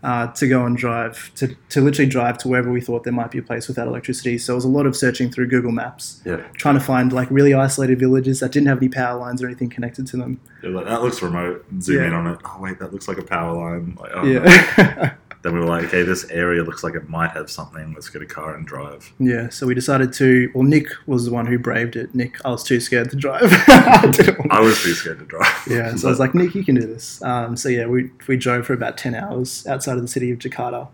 uh, 0.03 0.27
to 0.33 0.47
go 0.47 0.65
and 0.65 0.75
drive 0.77 1.31
to, 1.35 1.55
to 1.69 1.79
literally 1.81 2.09
drive 2.09 2.37
to 2.39 2.47
wherever 2.49 2.69
we 2.71 2.81
thought 2.81 3.03
there 3.05 3.13
might 3.13 3.31
be 3.31 3.37
a 3.39 3.41
place 3.41 3.67
without 3.69 3.87
electricity. 3.87 4.37
So 4.37 4.53
it 4.53 4.55
was 4.55 4.65
a 4.65 4.69
lot 4.69 4.85
of 4.85 4.95
searching 4.95 5.31
through 5.31 5.47
Google 5.47 5.71
Maps, 5.71 6.21
Yeah. 6.25 6.37
trying 6.57 6.75
to 6.75 6.81
find 6.81 7.13
like 7.13 7.29
really 7.31 7.53
isolated 7.53 7.99
villages 7.99 8.41
that 8.41 8.51
didn't 8.51 8.67
have 8.67 8.79
any 8.79 8.89
power 8.89 9.17
lines 9.19 9.41
or 9.41 9.45
anything 9.47 9.69
connected 9.69 10.05
to 10.07 10.17
them. 10.17 10.39
Were 10.61 10.69
like, 10.69 10.85
that 10.87 11.01
looks 11.01 11.21
remote. 11.21 11.65
Zoom 11.81 12.01
Yeah. 12.01 12.07
in 12.07 12.13
on 12.13 12.27
it. 12.27 12.39
Oh 12.45 12.57
wait, 12.59 12.79
that 12.79 12.91
looks 12.91 13.07
like 13.07 13.17
a 13.17 13.23
power 13.23 13.53
line. 13.55 13.97
Like, 13.99 14.11
oh, 14.13 14.23
no. 14.23 15.09
Yeah. 15.43 15.49
Then 15.51 15.53
we 15.53 15.59
were 15.59 15.65
like, 15.65 15.85
okay, 15.85 16.03
this 16.03 16.29
area 16.29 16.63
looks 16.63 16.83
like 16.83 16.95
it 16.95 17.09
might 17.09 17.31
have 17.31 17.49
something. 17.49 17.93
Let's 17.93 18.09
get 18.09 18.21
a 18.21 18.25
car 18.25 18.55
and 18.55 18.65
drive. 18.65 19.13
yeah. 19.19 19.49
So 19.49 19.67
we 19.67 19.75
decided 19.75 20.13
to. 20.13 20.49
Well, 20.53 20.63
Nick 20.63 20.87
was 21.05 21.25
the 21.25 21.31
one 21.31 21.45
who 21.45 21.59
braved 21.59 21.95
it. 21.95 22.15
Nick, 22.15 22.43
I 22.45 22.49
was 22.49 22.63
too 22.63 22.79
scared 22.79 23.09
to 23.11 23.15
drive. 23.15 23.41
I 23.67 24.35
I 24.51 24.59
was 24.61 24.81
too 24.81 24.93
scared 24.93 25.19
to 25.19 25.25
drive. 25.25 25.63
Yeah, 25.67 25.95
so 25.95 26.07
I 26.07 26.11
was 26.11 26.19
like, 26.19 26.33
Nick, 26.33 26.55
you 26.55 26.63
can 26.63 26.75
do 26.75 26.87
this. 26.87 27.21
Um, 27.23 27.55
so 27.57 27.69
yeah, 27.69 27.85
we, 27.87 28.09
we 28.27 28.37
drove 28.37 28.65
for 28.65 28.73
about 28.73 28.97
10 28.97 29.15
hours 29.15 29.65
outside 29.67 29.95
of 29.97 30.01
the 30.01 30.07
city 30.07 30.31
of 30.31 30.39
Jakarta, 30.39 30.87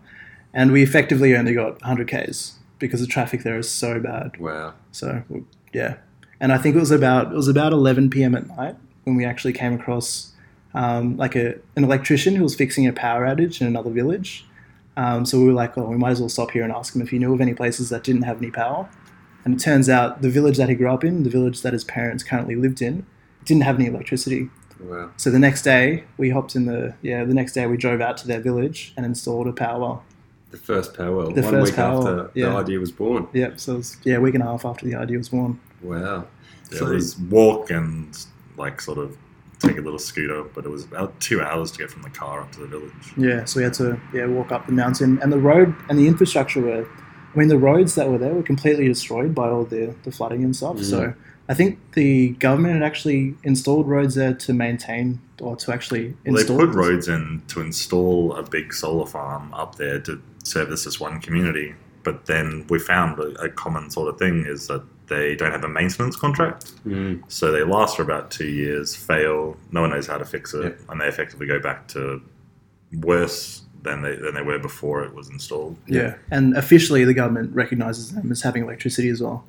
and 0.52 0.72
we 0.72 0.82
effectively 0.82 1.36
only 1.36 1.54
got 1.54 1.80
100 1.82 2.08
Ks 2.08 2.58
because 2.78 3.00
the 3.00 3.06
traffic 3.06 3.42
there 3.42 3.58
is 3.58 3.70
so 3.70 4.00
bad. 4.00 4.38
Wow. 4.38 4.74
So 4.90 5.22
yeah, 5.72 5.96
and 6.40 6.52
I 6.52 6.58
think 6.58 6.74
it 6.74 6.80
was 6.80 6.90
about 6.90 7.32
it 7.32 7.36
was 7.36 7.48
about 7.48 7.72
11 7.72 8.10
p.m. 8.10 8.34
at 8.34 8.48
night 8.48 8.76
when 9.04 9.16
we 9.16 9.24
actually 9.24 9.52
came 9.52 9.74
across 9.74 10.32
um, 10.74 11.16
like 11.16 11.36
a 11.36 11.54
an 11.76 11.84
electrician 11.84 12.36
who 12.36 12.42
was 12.42 12.54
fixing 12.54 12.86
a 12.86 12.92
power 12.92 13.26
outage 13.26 13.60
in 13.60 13.66
another 13.66 13.90
village. 13.90 14.44
Um, 14.96 15.24
so 15.24 15.38
we 15.38 15.46
were 15.46 15.52
like, 15.52 15.78
oh, 15.78 15.84
we 15.84 15.96
might 15.96 16.10
as 16.10 16.20
well 16.20 16.28
stop 16.28 16.50
here 16.50 16.62
and 16.62 16.72
ask 16.72 16.94
him 16.94 17.00
if 17.00 17.10
he 17.10 17.18
knew 17.18 17.32
of 17.32 17.40
any 17.40 17.54
places 17.54 17.88
that 17.88 18.04
didn't 18.04 18.22
have 18.22 18.38
any 18.38 18.50
power. 18.50 18.88
And 19.44 19.54
it 19.54 19.60
turns 19.62 19.88
out 19.88 20.20
the 20.20 20.28
village 20.28 20.58
that 20.58 20.68
he 20.68 20.74
grew 20.74 20.92
up 20.92 21.04
in, 21.04 21.22
the 21.22 21.30
village 21.30 21.62
that 21.62 21.72
his 21.72 21.84
parents 21.84 22.22
currently 22.22 22.56
lived 22.56 22.82
in, 22.82 23.06
didn't 23.44 23.62
have 23.62 23.76
any 23.76 23.86
electricity. 23.86 24.50
Wow. 24.78 25.10
So 25.16 25.30
the 25.30 25.38
next 25.38 25.62
day 25.62 26.04
we 26.16 26.30
hopped 26.30 26.54
in 26.56 26.66
the 26.66 26.94
yeah 27.02 27.24
the 27.24 27.34
next 27.34 27.52
day 27.52 27.66
we 27.66 27.76
drove 27.76 28.00
out 28.00 28.16
to 28.18 28.26
their 28.26 28.40
village 28.40 28.94
and 28.96 29.04
installed 29.04 29.46
a 29.46 29.52
power 29.52 29.80
well. 29.80 30.04
The 30.50 30.56
first 30.56 30.94
power 30.94 31.14
well. 31.14 31.30
The 31.30 31.42
one 31.42 31.50
first 31.52 31.72
week 31.72 31.76
power 31.76 31.98
after 31.98 32.16
well, 32.16 32.30
yeah. 32.34 32.46
the 32.46 32.56
idea 32.56 32.80
was 32.80 32.90
born. 32.90 33.28
Yep. 33.32 33.60
So 33.60 33.74
it 33.74 33.76
was, 33.76 33.96
yeah, 34.04 34.16
a 34.16 34.20
week 34.20 34.34
and 34.34 34.42
a 34.42 34.46
half 34.46 34.64
after 34.64 34.84
the 34.84 34.96
idea 34.96 35.18
was 35.18 35.28
born. 35.28 35.60
Wow. 35.82 36.26
Yeah, 36.70 36.78
So- 36.78 36.90
it 36.90 36.94
was 36.94 37.18
walk 37.18 37.70
and 37.70 38.16
like 38.56 38.80
sort 38.80 38.98
of 38.98 39.16
take 39.60 39.78
a 39.78 39.80
little 39.80 39.98
scooter, 39.98 40.42
but 40.42 40.64
it 40.64 40.70
was 40.70 40.84
about 40.84 41.18
two 41.20 41.40
hours 41.40 41.70
to 41.72 41.78
get 41.78 41.90
from 41.90 42.02
the 42.02 42.10
car 42.10 42.40
up 42.40 42.52
to 42.52 42.60
the 42.60 42.66
village. 42.66 42.92
Yeah, 43.16 43.44
so 43.44 43.60
we 43.60 43.64
had 43.64 43.74
to 43.74 44.00
yeah 44.12 44.26
walk 44.26 44.52
up 44.52 44.66
the 44.66 44.72
mountain, 44.72 45.18
and 45.22 45.32
the 45.32 45.38
road 45.38 45.74
and 45.88 45.98
the 45.98 46.08
infrastructure 46.08 46.60
were, 46.60 46.88
I 47.34 47.38
mean, 47.38 47.48
the 47.48 47.58
roads 47.58 47.94
that 47.94 48.08
were 48.08 48.18
there 48.18 48.34
were 48.34 48.42
completely 48.42 48.88
destroyed 48.88 49.34
by 49.34 49.48
all 49.48 49.64
the 49.64 49.94
the 50.04 50.10
flooding 50.10 50.44
and 50.44 50.56
stuff. 50.56 50.76
Mm. 50.76 50.84
So 50.84 51.14
I 51.48 51.54
think 51.54 51.78
the 51.92 52.30
government 52.34 52.74
had 52.74 52.82
actually 52.84 53.34
installed 53.42 53.88
roads 53.88 54.14
there 54.14 54.34
to 54.34 54.52
maintain 54.52 55.20
or 55.40 55.56
to 55.56 55.72
actually 55.72 56.14
Well, 56.24 56.36
they 56.36 56.44
put 56.44 56.74
roads 56.74 57.08
in 57.08 57.42
to 57.48 57.60
install 57.60 58.34
a 58.36 58.42
big 58.42 58.72
solar 58.72 59.06
farm 59.06 59.52
up 59.52 59.74
there 59.74 59.98
to 60.00 60.22
service 60.44 60.84
this 60.84 61.00
one 61.00 61.20
community. 61.20 61.74
But 62.02 62.26
then 62.26 62.66
we 62.70 62.78
found 62.78 63.18
a, 63.18 63.28
a 63.42 63.48
common 63.50 63.90
sort 63.90 64.08
of 64.08 64.18
thing 64.18 64.46
is 64.46 64.68
that 64.68 64.82
they 65.10 65.34
don't 65.36 65.50
have 65.52 65.64
a 65.64 65.68
maintenance 65.68 66.16
contract. 66.16 66.72
Mm. 66.86 67.22
So 67.28 67.52
they 67.52 67.62
last 67.64 67.96
for 67.96 68.02
about 68.02 68.30
two 68.30 68.46
years, 68.48 68.96
fail, 68.96 69.56
no 69.72 69.82
one 69.82 69.90
knows 69.90 70.06
how 70.06 70.16
to 70.16 70.24
fix 70.24 70.54
it, 70.54 70.62
Yep. 70.62 70.80
and 70.88 71.00
they 71.00 71.06
effectively 71.06 71.46
go 71.46 71.60
back 71.60 71.88
to 71.88 72.22
worse 73.00 73.62
than 73.82 74.02
they, 74.02 74.14
than 74.16 74.34
they 74.34 74.42
were 74.42 74.58
before 74.58 75.02
it 75.02 75.12
was 75.14 75.28
installed. 75.28 75.76
Yeah. 75.86 76.14
And 76.30 76.56
officially, 76.56 77.04
the 77.04 77.14
government 77.14 77.54
recognises 77.54 78.12
them 78.12 78.30
as 78.30 78.40
having 78.42 78.62
electricity 78.62 79.08
as 79.08 79.20
well. 79.20 79.44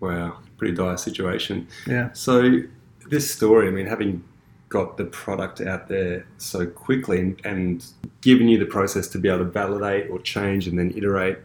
Wow, 0.00 0.38
pretty 0.58 0.74
dire 0.74 0.96
situation. 0.96 1.68
Yeah. 1.86 2.12
So 2.12 2.60
this 3.08 3.30
story, 3.30 3.68
I 3.68 3.70
mean, 3.70 3.86
having 3.86 4.24
got 4.68 4.96
the 4.96 5.04
product 5.04 5.60
out 5.60 5.86
there 5.86 6.26
so 6.38 6.66
quickly 6.66 7.20
and, 7.20 7.40
and 7.44 7.86
given 8.22 8.48
you 8.48 8.58
the 8.58 8.66
process 8.66 9.06
to 9.06 9.18
be 9.18 9.28
able 9.28 9.38
to 9.38 9.44
validate 9.44 10.10
or 10.10 10.18
change 10.18 10.66
and 10.66 10.76
then 10.78 10.92
iterate 10.96 11.38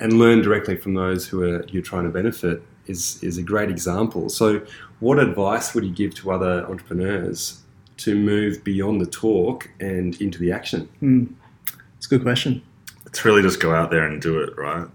and 0.00 0.14
learn 0.14 0.40
directly 0.40 0.76
from 0.76 0.94
those 0.94 1.26
who 1.28 1.42
are 1.42 1.62
you're 1.68 1.82
trying 1.82 2.04
to 2.04 2.08
benefit 2.08 2.62
is 2.86 3.22
is 3.22 3.38
a 3.38 3.42
great 3.42 3.70
example. 3.70 4.28
So 4.28 4.64
what 5.00 5.18
advice 5.18 5.74
would 5.74 5.84
you 5.84 5.92
give 5.92 6.14
to 6.16 6.32
other 6.32 6.66
entrepreneurs 6.66 7.60
to 7.98 8.14
move 8.14 8.64
beyond 8.64 9.00
the 9.00 9.06
talk 9.06 9.70
and 9.80 10.20
into 10.20 10.38
the 10.38 10.52
action? 10.52 10.88
Mm. 11.02 11.32
It's 11.96 12.06
a 12.06 12.08
good 12.08 12.22
question. 12.22 12.62
It's 13.06 13.24
really 13.24 13.42
just 13.42 13.60
go 13.60 13.74
out 13.74 13.90
there 13.90 14.06
and 14.06 14.20
do 14.20 14.40
it, 14.40 14.56
right? 14.56 14.88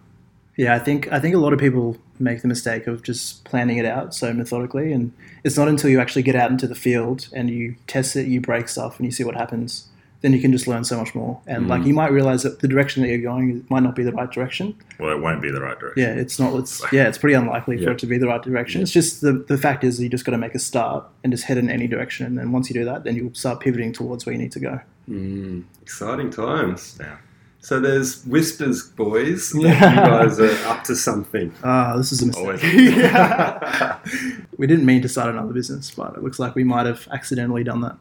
Yeah, 0.55 0.73
I 0.73 0.79
think 0.79 1.11
I 1.11 1.19
think 1.19 1.35
a 1.35 1.37
lot 1.37 1.53
of 1.53 1.59
people 1.59 1.97
make 2.19 2.41
the 2.41 2.47
mistake 2.47 2.87
of 2.87 3.03
just 3.03 3.43
planning 3.45 3.77
it 3.77 3.85
out 3.85 4.15
so 4.15 4.33
methodically, 4.33 4.91
and 4.91 5.13
it's 5.43 5.55
not 5.55 5.67
until 5.67 5.89
you 5.89 5.99
actually 5.99 6.23
get 6.23 6.35
out 6.35 6.49
into 6.49 6.67
the 6.67 6.75
field 6.75 7.27
and 7.31 7.49
you 7.49 7.75
test 7.85 8.15
it, 8.15 8.27
you 8.27 8.41
break 8.41 8.67
stuff, 8.67 8.97
and 8.97 9.05
you 9.05 9.11
see 9.11 9.23
what 9.23 9.35
happens, 9.35 9.87
then 10.21 10.33
you 10.33 10.41
can 10.41 10.51
just 10.51 10.67
learn 10.67 10.83
so 10.83 10.97
much 10.97 11.13
more. 11.13 11.39
And 11.45 11.67
like 11.67 11.85
you 11.85 11.93
might 11.93 12.11
realize 12.11 12.43
that 12.43 12.59
the 12.59 12.67
direction 12.67 13.03
that 13.03 13.09
you're 13.09 13.19
going 13.19 13.65
might 13.69 13.83
not 13.83 13.95
be 13.95 14.03
the 14.03 14.11
right 14.11 14.29
direction. 14.31 14.75
Well, 14.99 15.15
it 15.15 15.21
won't 15.21 15.41
be 15.41 15.51
the 15.51 15.61
right 15.61 15.79
direction. 15.79 16.03
Yeah, 16.03 16.19
it's 16.19 16.39
not. 16.39 16.57
It's 16.57 16.81
yeah, 16.91 17.07
it's 17.07 17.17
pretty 17.17 17.35
unlikely 17.35 17.83
for 17.83 17.91
it 17.91 17.99
to 17.99 18.07
be 18.07 18.17
the 18.17 18.27
right 18.27 18.41
direction. 18.41 18.81
It's 18.81 18.91
just 18.91 19.21
the 19.21 19.33
the 19.33 19.57
fact 19.57 19.83
is 19.83 19.97
that 19.97 20.03
you 20.03 20.09
just 20.09 20.25
got 20.25 20.31
to 20.31 20.37
make 20.37 20.55
a 20.55 20.59
start 20.59 21.05
and 21.23 21.31
just 21.31 21.45
head 21.45 21.57
in 21.57 21.69
any 21.69 21.87
direction, 21.87 22.25
and 22.25 22.37
then 22.37 22.51
once 22.51 22.69
you 22.69 22.73
do 22.73 22.85
that, 22.85 23.03
then 23.03 23.15
you'll 23.15 23.33
start 23.33 23.59
pivoting 23.59 23.93
towards 23.93 24.25
where 24.25 24.33
you 24.33 24.39
need 24.41 24.51
to 24.53 24.59
go. 24.59 24.79
Mm, 25.09 25.63
exciting 25.81 26.31
times. 26.31 26.97
Yeah. 26.99 27.17
So 27.59 27.79
there's 27.81 28.23
whispers, 28.25 28.83
boys. 28.83 29.51
that 29.51 29.61
Yeah. 29.61 29.89
You 29.89 30.27
guys 30.27 30.39
are 30.39 30.67
up 30.69 30.83
to 30.85 30.95
something. 30.95 31.53
Ah, 31.63 31.97
this 31.97 32.11
is 32.13 32.21
a 32.21 32.27
mistake. 32.27 32.45
Always. 32.45 32.61
we 34.57 34.67
didn't 34.67 34.85
mean 34.85 35.01
to 35.01 35.09
start 35.09 35.29
another 35.29 35.51
business, 35.53 35.91
but 35.91 36.15
it 36.15 36.23
looks 36.23 36.39
like 36.39 36.55
we 36.55 36.63
might 36.63 36.85
have 36.85 37.07
accidentally 37.11 37.63
done 37.65 37.81
that. 37.81 37.97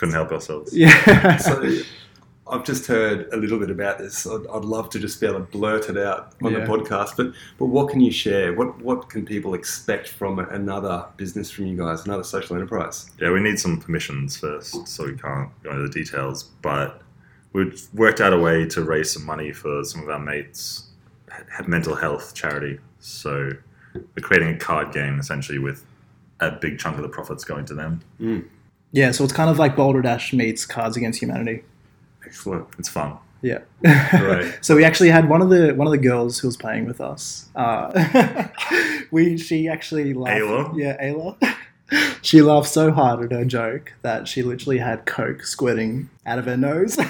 Couldn't 0.00 0.14
help 0.14 0.32
ourselves. 0.32 0.74
Yeah. 0.76 1.36
So 1.38 1.62
I've 2.48 2.64
just 2.64 2.86
heard 2.88 3.28
a 3.32 3.36
little 3.36 3.60
bit 3.60 3.70
about 3.70 3.98
this. 3.98 4.26
I'd, 4.26 4.44
I'd 4.52 4.64
love 4.64 4.90
to 4.90 4.98
just 4.98 5.20
be 5.20 5.26
able 5.28 5.38
to 5.38 5.44
blurt 5.44 5.88
it 5.88 5.96
out 5.96 6.32
on 6.42 6.52
Yeah. 6.52 6.60
the 6.60 6.66
podcast. 6.66 7.16
But 7.16 7.32
but 7.58 7.66
what 7.66 7.90
can 7.90 8.00
you 8.00 8.10
share? 8.10 8.52
What 8.54 8.80
what 8.82 9.08
can 9.10 9.24
people 9.24 9.54
expect 9.54 10.08
from 10.08 10.38
another 10.40 11.04
business 11.16 11.48
from 11.50 11.66
you 11.66 11.76
guys? 11.76 12.06
Another 12.06 12.24
social 12.24 12.56
enterprise? 12.56 13.08
Yeah, 13.20 13.30
we 13.30 13.38
need 13.40 13.60
some 13.60 13.78
permissions 13.78 14.36
first, 14.38 14.88
so 14.88 15.04
we 15.04 15.16
can't 15.16 15.50
go 15.62 15.70
into 15.70 15.82
the 15.82 15.90
details. 15.90 16.44
But 16.62 17.02
we've 17.52 17.80
worked 17.94 18.20
out 18.20 18.32
a 18.32 18.38
way 18.38 18.66
to 18.66 18.82
raise 18.82 19.12
some 19.12 19.24
money 19.24 19.52
for 19.52 19.84
some 19.84 20.02
of 20.02 20.08
our 20.08 20.18
mates' 20.18 20.88
mental 21.68 21.94
health 21.94 22.34
charity. 22.34 22.80
So 22.98 23.50
we're 23.94 24.22
creating 24.22 24.48
a 24.54 24.58
card 24.58 24.92
game 24.92 25.20
essentially 25.20 25.58
with 25.58 25.84
a 26.40 26.50
big 26.50 26.78
chunk 26.80 26.96
of 26.96 27.02
the 27.02 27.08
profits 27.08 27.44
going 27.44 27.66
to 27.66 27.74
them. 27.74 28.00
Hmm. 28.18 28.40
Yeah, 28.92 29.12
so 29.12 29.24
it's 29.24 29.32
kind 29.32 29.50
of 29.50 29.58
like 29.58 29.76
Balderdash 29.76 30.32
meets 30.32 30.66
Cards 30.66 30.96
Against 30.96 31.20
Humanity. 31.20 31.62
Excellent. 32.24 32.66
It's 32.78 32.88
fun. 32.88 33.18
Yeah. 33.42 33.60
Right. 33.82 34.58
so 34.60 34.76
we 34.76 34.84
actually 34.84 35.10
had 35.10 35.28
one 35.28 35.40
of 35.40 35.48
the 35.48 35.72
one 35.74 35.86
of 35.86 35.92
the 35.92 35.98
girls 35.98 36.38
who 36.38 36.48
was 36.48 36.56
playing 36.56 36.86
with 36.86 37.00
us. 37.00 37.48
Uh, 37.54 38.48
we 39.10 39.38
she 39.38 39.68
actually 39.68 40.12
laughed. 40.12 40.40
Ayla? 40.40 40.76
Yeah, 40.76 41.02
Ayla. 41.02 41.56
She 42.22 42.42
laughed 42.42 42.68
so 42.68 42.92
hard 42.92 43.24
at 43.24 43.32
her 43.32 43.46
joke 43.46 43.94
that 44.02 44.28
she 44.28 44.42
literally 44.42 44.78
had 44.78 45.06
Coke 45.06 45.42
squirting 45.42 46.10
out 46.26 46.38
of 46.38 46.44
her 46.44 46.56
nose. 46.56 46.98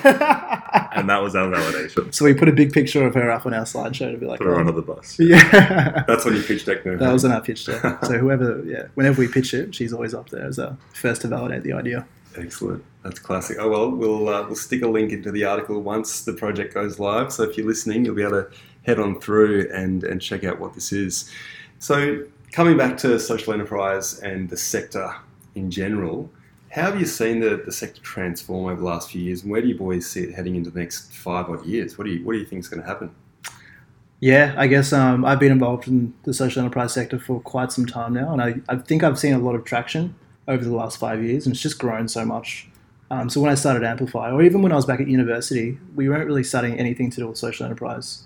And 0.92 1.08
that 1.08 1.22
was 1.22 1.36
our 1.36 1.48
validation. 1.48 2.12
so 2.12 2.24
we 2.24 2.34
put 2.34 2.48
a 2.48 2.52
big 2.52 2.72
picture 2.72 3.06
of 3.06 3.14
her 3.14 3.30
up 3.30 3.46
on 3.46 3.54
our 3.54 3.64
slideshow 3.64 4.10
to 4.10 4.18
be 4.18 4.26
like, 4.26 4.38
Put 4.38 4.48
her 4.48 4.56
oh, 4.56 4.60
under 4.60 4.72
the 4.72 4.82
bus. 4.82 5.16
yeah. 5.20 6.04
That's 6.06 6.24
when 6.24 6.34
you 6.34 6.42
pitch 6.42 6.64
deck. 6.64 6.82
That 6.82 7.12
was 7.12 7.24
in 7.24 7.30
our 7.30 7.40
pitch 7.40 7.66
deck. 7.66 8.04
So 8.04 8.18
whoever, 8.18 8.62
yeah, 8.64 8.86
whenever 8.94 9.20
we 9.20 9.28
pitch 9.28 9.54
it, 9.54 9.74
she's 9.74 9.92
always 9.92 10.14
up 10.14 10.30
there 10.30 10.44
as 10.44 10.58
a 10.58 10.76
first 10.92 11.22
to 11.22 11.28
validate 11.28 11.62
the 11.62 11.72
idea. 11.72 12.06
Excellent. 12.36 12.84
That's 13.02 13.18
classic. 13.18 13.58
Oh 13.60 13.68
well, 13.68 13.90
we'll 13.90 14.28
uh, 14.28 14.42
we'll 14.42 14.56
stick 14.56 14.82
a 14.82 14.88
link 14.88 15.12
into 15.12 15.30
the 15.30 15.44
article 15.44 15.80
once 15.80 16.22
the 16.22 16.32
project 16.32 16.74
goes 16.74 16.98
live. 16.98 17.32
So 17.32 17.44
if 17.44 17.56
you're 17.56 17.66
listening, 17.66 18.04
you'll 18.04 18.14
be 18.14 18.22
able 18.22 18.42
to 18.42 18.50
head 18.84 18.98
on 18.98 19.20
through 19.20 19.70
and 19.72 20.04
and 20.04 20.20
check 20.20 20.44
out 20.44 20.58
what 20.58 20.74
this 20.74 20.92
is. 20.92 21.30
So 21.78 22.24
coming 22.52 22.76
back 22.76 22.96
to 22.98 23.18
social 23.18 23.52
enterprise 23.52 24.18
and 24.20 24.48
the 24.48 24.56
sector 24.56 25.14
in 25.54 25.70
general, 25.70 26.30
how 26.70 26.82
have 26.82 27.00
you 27.00 27.06
seen 27.06 27.40
the, 27.40 27.62
the 27.64 27.72
sector 27.72 28.00
transform 28.00 28.66
over 28.66 28.80
the 28.80 28.86
last 28.86 29.10
few 29.10 29.20
years, 29.20 29.42
and 29.42 29.50
where 29.50 29.60
do 29.60 29.68
you 29.68 29.76
boys 29.76 30.08
see 30.08 30.22
it 30.22 30.34
heading 30.34 30.56
into 30.56 30.70
the 30.70 30.78
next 30.78 31.12
five 31.12 31.48
odd 31.48 31.64
years? 31.66 31.98
What 31.98 32.04
do 32.04 32.10
you 32.10 32.24
what 32.24 32.34
do 32.34 32.38
you 32.38 32.44
think 32.44 32.60
is 32.60 32.68
going 32.68 32.82
to 32.82 32.86
happen? 32.86 33.10
Yeah, 34.20 34.54
I 34.56 34.66
guess 34.66 34.92
um, 34.92 35.24
I've 35.24 35.40
been 35.40 35.50
involved 35.50 35.88
in 35.88 36.12
the 36.24 36.34
social 36.34 36.60
enterprise 36.60 36.92
sector 36.92 37.18
for 37.18 37.40
quite 37.40 37.72
some 37.72 37.86
time 37.86 38.12
now, 38.12 38.32
and 38.32 38.42
I, 38.42 38.60
I 38.68 38.76
think 38.76 39.02
I've 39.02 39.18
seen 39.18 39.32
a 39.32 39.38
lot 39.38 39.54
of 39.54 39.64
traction 39.64 40.14
over 40.46 40.62
the 40.62 40.74
last 40.74 40.98
five 40.98 41.24
years, 41.24 41.46
and 41.46 41.54
it's 41.54 41.62
just 41.62 41.78
grown 41.78 42.06
so 42.06 42.24
much. 42.24 42.68
Um, 43.10 43.28
so 43.28 43.40
when 43.40 43.50
I 43.50 43.54
started 43.54 43.82
Amplify, 43.82 44.30
or 44.30 44.42
even 44.42 44.62
when 44.62 44.70
I 44.70 44.76
was 44.76 44.86
back 44.86 45.00
at 45.00 45.08
university, 45.08 45.78
we 45.96 46.08
weren't 46.08 46.26
really 46.26 46.44
studying 46.44 46.78
anything 46.78 47.10
to 47.10 47.16
do 47.16 47.26
with 47.26 47.38
social 47.38 47.66
enterprise. 47.66 48.24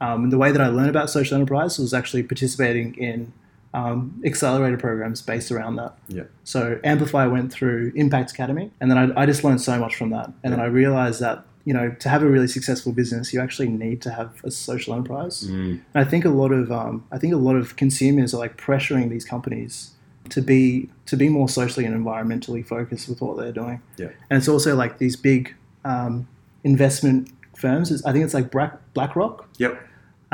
Um, 0.00 0.24
and 0.24 0.32
the 0.32 0.38
way 0.38 0.50
that 0.50 0.60
I 0.60 0.68
learned 0.68 0.90
about 0.90 1.08
social 1.10 1.36
enterprise 1.36 1.78
was 1.78 1.94
actually 1.94 2.24
participating 2.24 2.94
in 2.96 3.32
um, 3.74 4.22
accelerator 4.24 4.78
programs 4.78 5.20
based 5.20 5.50
around 5.52 5.76
that. 5.76 5.98
Yeah. 6.08 6.22
So 6.44 6.80
Amplify 6.84 7.26
went 7.26 7.52
through 7.52 7.92
Impact 7.94 8.30
Academy, 8.30 8.70
and 8.80 8.90
then 8.90 8.96
I, 8.96 9.22
I 9.22 9.26
just 9.26 9.44
learned 9.44 9.60
so 9.60 9.78
much 9.78 9.96
from 9.96 10.10
that. 10.10 10.32
And 10.42 10.52
then 10.52 10.60
I 10.60 10.66
realized 10.66 11.20
that 11.20 11.44
you 11.64 11.74
know 11.74 11.90
to 11.90 12.08
have 12.08 12.22
a 12.22 12.28
really 12.28 12.46
successful 12.46 12.92
business, 12.92 13.34
you 13.34 13.40
actually 13.40 13.68
need 13.68 14.00
to 14.02 14.10
have 14.10 14.40
a 14.44 14.50
social 14.50 14.94
enterprise. 14.94 15.44
Mm. 15.44 15.70
And 15.70 15.80
I 15.94 16.04
think 16.04 16.24
a 16.24 16.30
lot 16.30 16.52
of 16.52 16.72
um, 16.72 17.04
I 17.12 17.18
think 17.18 17.34
a 17.34 17.38
lot 17.38 17.56
of 17.56 17.76
consumers 17.76 18.32
are 18.32 18.38
like 18.38 18.56
pressuring 18.56 19.10
these 19.10 19.24
companies 19.24 19.90
to 20.30 20.40
be 20.40 20.88
to 21.06 21.16
be 21.16 21.28
more 21.28 21.48
socially 21.48 21.84
and 21.84 21.94
environmentally 21.94 22.64
focused 22.64 23.08
with 23.08 23.20
what 23.20 23.36
they're 23.36 23.52
doing. 23.52 23.82
Yeah. 23.96 24.10
And 24.30 24.38
it's 24.38 24.48
also 24.48 24.74
like 24.74 24.98
these 24.98 25.16
big 25.16 25.54
um, 25.84 26.28
investment 26.62 27.28
firms. 27.56 28.04
I 28.04 28.12
think 28.12 28.24
it's 28.24 28.34
like 28.34 28.50
Black, 28.50 28.78
BlackRock. 28.94 29.48
Yep. 29.58 29.80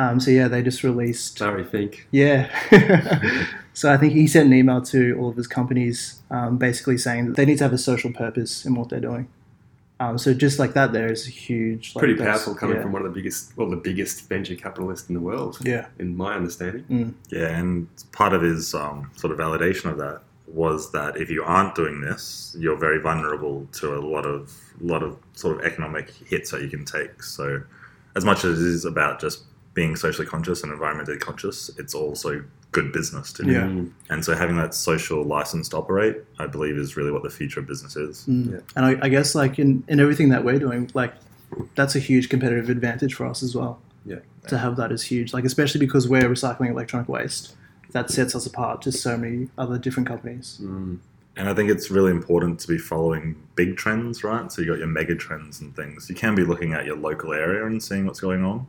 Um, 0.00 0.18
so 0.18 0.30
yeah, 0.30 0.48
they 0.48 0.62
just 0.62 0.82
released 0.82 1.40
Larry 1.40 1.64
Fink. 1.64 2.06
yeah. 2.10 2.48
so 3.74 3.92
I 3.92 3.98
think 3.98 4.14
he 4.14 4.26
sent 4.26 4.46
an 4.46 4.54
email 4.54 4.80
to 4.82 5.16
all 5.18 5.28
of 5.28 5.36
his 5.36 5.46
companies, 5.46 6.20
um, 6.30 6.56
basically 6.56 6.96
saying 6.96 7.26
that 7.26 7.36
they 7.36 7.44
need 7.44 7.58
to 7.58 7.64
have 7.64 7.72
a 7.74 7.78
social 7.78 8.10
purpose 8.12 8.64
in 8.64 8.74
what 8.74 8.88
they're 8.88 9.00
doing. 9.00 9.28
Um, 10.00 10.16
so 10.16 10.32
just 10.32 10.58
like 10.58 10.72
that, 10.72 10.94
there 10.94 11.12
is 11.12 11.26
a 11.26 11.30
huge, 11.30 11.94
like, 11.94 12.00
Pretty 12.00 12.14
powerful 12.16 12.54
coming 12.54 12.76
yeah. 12.76 12.82
from 12.82 12.92
one 12.92 13.02
of 13.04 13.12
the 13.12 13.14
biggest, 13.14 13.54
well, 13.58 13.68
the 13.68 13.76
biggest 13.76 14.26
venture 14.30 14.54
capitalist 14.54 15.10
in 15.10 15.14
the 15.14 15.20
world, 15.20 15.58
Yeah. 15.60 15.86
in 15.98 16.16
my 16.16 16.34
understanding. 16.34 16.84
Mm. 16.88 17.14
Yeah, 17.28 17.58
and 17.58 17.86
part 18.12 18.32
of 18.32 18.40
his 18.40 18.74
um, 18.74 19.10
sort 19.16 19.32
of 19.34 19.38
validation 19.38 19.90
of 19.90 19.98
that 19.98 20.22
was 20.46 20.90
that 20.92 21.18
if 21.18 21.28
you 21.28 21.44
aren't 21.44 21.74
doing 21.74 22.00
this, 22.00 22.56
you're 22.58 22.78
very 22.78 22.98
vulnerable 22.98 23.68
to 23.72 23.94
a 23.94 24.00
lot 24.00 24.24
of 24.24 24.50
lot 24.80 25.02
of 25.02 25.18
sort 25.34 25.58
of 25.58 25.64
economic 25.66 26.10
hits 26.26 26.50
that 26.50 26.62
you 26.62 26.68
can 26.68 26.86
take. 26.86 27.22
So, 27.22 27.62
as 28.16 28.24
much 28.24 28.44
as 28.44 28.58
it 28.60 28.66
is 28.66 28.84
about 28.86 29.20
just 29.20 29.42
being 29.74 29.96
socially 29.96 30.26
conscious 30.26 30.62
and 30.62 30.72
environmentally 30.72 31.20
conscious, 31.20 31.70
it's 31.78 31.94
also 31.94 32.44
good 32.72 32.92
business 32.92 33.32
to 33.34 33.44
do. 33.44 33.52
Yeah. 33.52 33.62
Mm. 33.62 33.92
And 34.08 34.24
so, 34.24 34.34
having 34.34 34.56
that 34.56 34.74
social 34.74 35.22
license 35.22 35.68
to 35.70 35.76
operate, 35.76 36.16
I 36.38 36.46
believe, 36.46 36.76
is 36.76 36.96
really 36.96 37.10
what 37.10 37.22
the 37.22 37.30
future 37.30 37.60
of 37.60 37.66
business 37.66 37.96
is. 37.96 38.24
Mm. 38.28 38.52
Yeah. 38.52 38.60
And 38.76 38.84
I, 38.84 38.98
I 39.02 39.08
guess 39.08 39.34
like 39.34 39.58
in, 39.58 39.84
in 39.88 40.00
everything 40.00 40.30
that 40.30 40.44
we're 40.44 40.58
doing, 40.58 40.90
like 40.94 41.14
that's 41.74 41.96
a 41.96 41.98
huge 41.98 42.28
competitive 42.28 42.68
advantage 42.70 43.14
for 43.14 43.26
us 43.26 43.42
as 43.42 43.54
well. 43.54 43.80
Yeah. 44.04 44.20
To 44.48 44.58
have 44.58 44.76
that 44.76 44.92
is 44.92 45.02
huge, 45.02 45.32
like 45.32 45.44
especially 45.44 45.80
because 45.80 46.08
we're 46.08 46.22
recycling 46.22 46.70
electronic 46.70 47.08
waste. 47.08 47.54
That 47.92 48.08
sets 48.08 48.36
us 48.36 48.46
apart 48.46 48.82
to 48.82 48.92
so 48.92 49.16
many 49.16 49.48
other 49.58 49.76
different 49.76 50.06
companies. 50.08 50.60
Mm. 50.62 51.00
And 51.36 51.48
I 51.48 51.54
think 51.54 51.70
it's 51.70 51.90
really 51.90 52.10
important 52.10 52.60
to 52.60 52.68
be 52.68 52.78
following 52.78 53.34
big 53.56 53.76
trends, 53.76 54.22
right? 54.22 54.50
So 54.52 54.62
you 54.62 54.68
got 54.68 54.78
your 54.78 54.86
mega 54.86 55.14
trends 55.14 55.60
and 55.60 55.74
things. 55.74 56.08
You 56.08 56.14
can 56.14 56.34
be 56.34 56.44
looking 56.44 56.72
at 56.72 56.84
your 56.84 56.96
local 56.96 57.32
area 57.32 57.66
and 57.66 57.82
seeing 57.82 58.06
what's 58.06 58.20
going 58.20 58.44
on. 58.44 58.66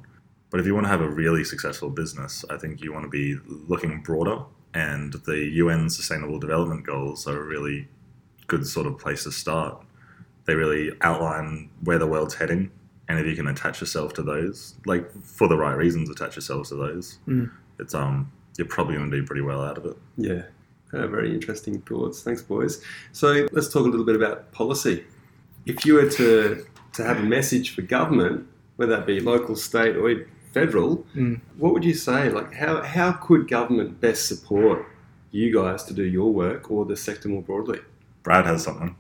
But 0.52 0.60
if 0.60 0.66
you 0.66 0.74
want 0.76 0.86
to 0.86 0.90
have 0.90 1.02
a 1.02 1.10
really 1.10 1.44
successful 1.44 1.90
business, 1.90 2.46
I 2.50 2.58
think 2.58 2.82
you 2.82 2.94
want 2.94 3.06
to 3.06 3.10
be 3.10 3.38
looking 3.48 4.02
broader. 4.02 4.44
And 4.74 5.14
the 5.26 5.38
UN 5.56 5.90
Sustainable 5.90 6.40
Development 6.40 6.86
Goals 6.86 7.26
are 7.28 7.42
a 7.42 7.44
really 7.44 7.88
good 8.48 8.68
sort 8.68 8.86
of 8.86 9.00
place 9.00 9.24
to 9.24 9.32
start. 9.32 9.82
They 10.46 10.56
really 10.56 10.92
outline 11.02 11.70
where 11.84 11.98
the 11.98 12.08
world's 12.08 12.36
heading. 12.36 12.70
And 13.08 13.18
if 13.20 13.26
you 13.26 13.36
can 13.36 13.48
attach 13.48 13.82
yourself 13.82 14.14
to 14.14 14.24
those, 14.24 14.76
like 14.86 15.12
for 15.24 15.48
the 15.48 15.58
right 15.58 15.76
reasons, 15.76 16.10
attach 16.10 16.36
yourselves 16.36 16.70
to 16.70 16.76
those, 16.76 17.18
Mm. 17.28 17.50
it's 17.80 17.94
um 17.94 18.32
you're 18.58 18.68
probably 18.68 18.96
going 18.96 19.10
to 19.10 19.18
do 19.18 19.26
pretty 19.26 19.42
well 19.42 19.62
out 19.64 19.78
of 19.78 19.86
it. 19.86 19.98
Yeah. 20.18 20.44
Uh, 20.94 21.08
very 21.08 21.34
interesting 21.34 21.82
thoughts. 21.82 22.22
Thanks, 22.22 22.42
boys. 22.42 22.84
So 23.14 23.48
let's 23.54 23.72
talk 23.72 23.86
a 23.86 23.90
little 23.90 24.06
bit 24.06 24.16
about 24.18 24.52
policy. 24.52 25.06
If 25.66 25.86
you 25.86 25.94
were 25.94 26.10
to, 26.10 26.66
to 26.94 27.04
have 27.04 27.18
a 27.20 27.24
message 27.24 27.74
for 27.74 27.82
government, 27.82 28.46
whether 28.76 28.94
that 28.98 29.06
be 29.08 29.22
local, 29.22 29.56
state, 29.56 29.96
or 29.96 30.10
federal. 30.52 31.06
Mm. 31.16 31.42
What 31.58 31.74
would 31.74 31.86
you 31.86 31.94
say? 31.94 32.30
Like, 32.30 32.54
how 32.54 32.82
how 32.82 33.14
could 33.14 33.48
government 33.48 34.02
best 34.02 34.28
support 34.28 34.86
you 35.32 35.54
guys 35.54 35.84
to 35.86 35.94
do 35.94 36.04
your 36.04 36.32
work 36.32 36.70
or 36.70 36.86
the 36.86 36.98
sector 36.98 37.30
more 37.30 37.42
broadly? 37.42 37.80
Brad 38.24 38.46
has 38.46 38.64
something. 38.64 38.96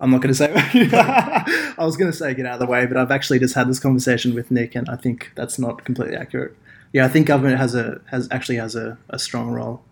I'm 0.00 0.10
not 0.10 0.20
going 0.20 0.32
to 0.32 0.38
say. 0.38 0.52
I 0.54 1.84
was 1.84 1.96
going 1.96 2.10
to 2.10 2.16
say 2.16 2.34
get 2.34 2.46
out 2.46 2.54
of 2.54 2.60
the 2.60 2.66
way, 2.66 2.86
but 2.86 2.96
I've 2.96 3.10
actually 3.10 3.38
just 3.38 3.54
had 3.54 3.68
this 3.68 3.80
conversation 3.80 4.34
with 4.34 4.50
Nick, 4.50 4.74
and 4.74 4.88
I 4.88 4.96
think 4.96 5.32
that's 5.34 5.58
not 5.58 5.84
completely 5.84 6.16
accurate. 6.16 6.54
Yeah, 6.92 7.04
I 7.04 7.08
think 7.08 7.26
government 7.26 7.58
has 7.58 7.74
a 7.74 8.00
has 8.06 8.28
actually 8.30 8.56
has 8.56 8.74
a, 8.74 8.98
a 9.08 9.18
strong 9.18 9.50
role, 9.50 9.82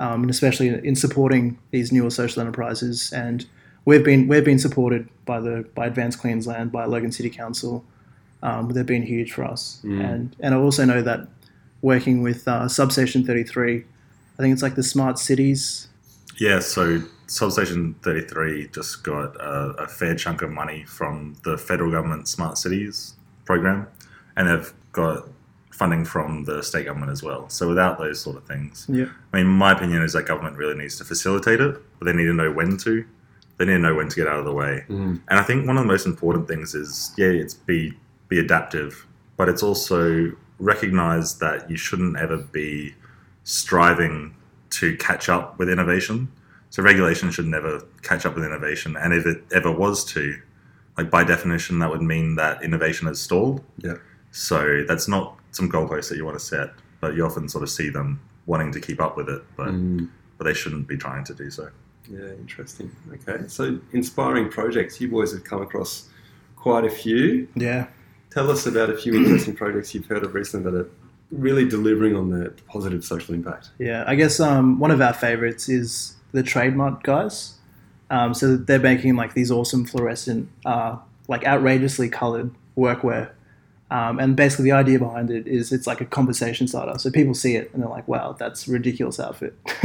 um, 0.00 0.22
and 0.22 0.30
especially 0.30 0.68
in 0.68 0.96
supporting 0.96 1.58
these 1.70 1.92
newer 1.92 2.10
social 2.10 2.40
enterprises. 2.40 3.12
And 3.12 3.46
we've 3.84 4.04
been 4.04 4.26
we've 4.26 4.44
been 4.44 4.58
supported 4.58 5.08
by 5.24 5.40
the 5.40 5.68
by 5.74 5.86
Advanced 5.86 6.18
Queensland, 6.18 6.72
by 6.72 6.84
Logan 6.84 7.12
City 7.12 7.30
Council. 7.30 7.84
Um, 8.44 8.68
they've 8.68 8.86
been 8.86 9.02
huge 9.02 9.32
for 9.32 9.42
us, 9.44 9.80
and 9.84 10.36
and 10.40 10.54
I 10.54 10.58
also 10.58 10.84
know 10.84 11.02
that 11.02 11.26
working 11.82 12.22
with 12.22 12.46
uh, 12.46 12.68
Substation 12.68 13.24
33, 13.24 13.84
I 14.38 14.42
think 14.42 14.52
it's 14.52 14.62
like 14.62 14.74
the 14.74 14.82
smart 14.82 15.18
cities 15.18 15.88
Yeah, 16.38 16.60
so 16.60 17.02
Substation 17.26 17.94
33 18.02 18.68
just 18.68 19.02
got 19.02 19.36
a, 19.36 19.74
a 19.84 19.88
fair 19.88 20.14
chunk 20.14 20.42
of 20.42 20.50
money 20.50 20.84
from 20.84 21.36
the 21.44 21.56
federal 21.58 21.90
government 21.90 22.28
Smart 22.28 22.58
Cities 22.58 23.14
program, 23.44 23.86
and 24.36 24.48
they've 24.48 24.72
got 24.92 25.28
funding 25.72 26.04
from 26.04 26.44
the 26.44 26.62
state 26.62 26.84
government 26.86 27.10
as 27.10 27.22
well. 27.22 27.48
So 27.48 27.68
without 27.68 27.98
those 27.98 28.20
sort 28.20 28.36
of 28.36 28.44
things, 28.44 28.86
Yeah. 28.88 29.06
I 29.32 29.38
mean, 29.38 29.46
my 29.46 29.72
opinion 29.72 30.02
is 30.02 30.12
that 30.12 30.26
government 30.26 30.56
really 30.56 30.76
needs 30.76 30.98
to 30.98 31.04
facilitate 31.04 31.60
it, 31.60 31.76
but 31.98 32.04
they 32.06 32.12
need 32.12 32.26
to 32.26 32.34
know 32.34 32.52
when 32.52 32.76
to. 32.78 33.04
They 33.56 33.64
need 33.64 33.74
to 33.74 33.78
know 33.78 33.94
when 33.94 34.08
to 34.08 34.16
get 34.16 34.28
out 34.28 34.38
of 34.38 34.44
the 34.44 34.52
way. 34.52 34.84
Mm. 34.88 35.20
And 35.28 35.40
I 35.40 35.42
think 35.42 35.66
one 35.66 35.76
of 35.76 35.82
the 35.84 35.88
most 35.88 36.06
important 36.06 36.46
things 36.48 36.74
is, 36.74 37.12
yeah, 37.16 37.26
it's 37.28 37.54
be 37.54 37.94
be 38.28 38.38
adaptive, 38.38 39.06
but 39.36 39.48
it's 39.48 39.62
also 39.62 40.32
recognize 40.58 41.38
that 41.38 41.68
you 41.70 41.76
shouldn't 41.76 42.16
ever 42.18 42.36
be 42.38 42.94
striving 43.44 44.34
to 44.70 44.96
catch 44.96 45.28
up 45.28 45.58
with 45.58 45.68
innovation. 45.68 46.30
So 46.70 46.82
regulation 46.82 47.30
should 47.30 47.46
never 47.46 47.82
catch 48.02 48.26
up 48.26 48.34
with 48.34 48.44
innovation, 48.44 48.96
and 48.96 49.12
if 49.14 49.26
it 49.26 49.44
ever 49.52 49.70
was 49.70 50.04
to, 50.06 50.36
like 50.98 51.10
by 51.10 51.22
definition, 51.22 51.78
that 51.78 51.90
would 51.90 52.02
mean 52.02 52.34
that 52.36 52.62
innovation 52.64 53.06
has 53.06 53.20
stalled. 53.20 53.62
Yeah. 53.78 53.94
So 54.32 54.84
that's 54.88 55.06
not 55.06 55.38
some 55.52 55.70
goalposts 55.70 56.08
that 56.08 56.16
you 56.16 56.24
want 56.24 56.36
to 56.38 56.44
set, 56.44 56.70
but 57.00 57.14
you 57.14 57.24
often 57.24 57.48
sort 57.48 57.62
of 57.62 57.70
see 57.70 57.90
them 57.90 58.20
wanting 58.46 58.72
to 58.72 58.80
keep 58.80 59.00
up 59.00 59.16
with 59.16 59.28
it, 59.28 59.42
but 59.56 59.68
Mm. 59.68 60.08
but 60.36 60.44
they 60.44 60.54
shouldn't 60.54 60.88
be 60.88 60.96
trying 60.96 61.22
to 61.24 61.34
do 61.34 61.48
so. 61.48 61.68
Yeah, 62.10 62.30
interesting. 62.40 62.90
Okay, 63.12 63.44
so 63.46 63.78
inspiring 63.92 64.48
projects. 64.50 65.00
You 65.00 65.08
boys 65.08 65.32
have 65.32 65.44
come 65.44 65.62
across 65.62 66.08
quite 66.56 66.84
a 66.84 66.90
few. 66.90 67.46
Yeah. 67.54 67.86
Tell 68.34 68.50
us 68.50 68.66
about 68.66 68.90
a 68.90 68.96
few 68.96 69.14
interesting 69.14 69.54
projects 69.54 69.94
you've 69.94 70.06
heard 70.06 70.24
of 70.24 70.34
recently 70.34 70.68
that 70.68 70.76
are 70.76 70.90
really 71.30 71.68
delivering 71.68 72.16
on 72.16 72.30
the 72.30 72.52
positive 72.66 73.04
social 73.04 73.32
impact. 73.32 73.70
Yeah, 73.78 74.02
I 74.08 74.16
guess 74.16 74.40
um, 74.40 74.80
one 74.80 74.90
of 74.90 75.00
our 75.00 75.12
favorites 75.12 75.68
is 75.68 76.16
the 76.32 76.42
TradeMutt 76.42 77.04
guys. 77.04 77.54
Um, 78.10 78.34
so 78.34 78.56
they're 78.56 78.80
making 78.80 79.14
like 79.14 79.34
these 79.34 79.52
awesome 79.52 79.86
fluorescent, 79.86 80.48
uh, 80.66 80.96
like 81.28 81.44
outrageously 81.44 82.08
colored 82.08 82.50
workwear. 82.76 83.30
Um, 83.92 84.18
and 84.18 84.34
basically, 84.34 84.64
the 84.64 84.72
idea 84.72 84.98
behind 84.98 85.30
it 85.30 85.46
is 85.46 85.70
it's 85.70 85.86
like 85.86 86.00
a 86.00 86.04
conversation 86.04 86.66
starter. 86.66 86.98
So 86.98 87.12
people 87.12 87.34
see 87.34 87.54
it 87.54 87.70
and 87.72 87.82
they're 87.82 87.88
like, 87.88 88.08
"Wow, 88.08 88.34
that's 88.36 88.66
a 88.66 88.72
ridiculous 88.72 89.20
outfit." 89.20 89.56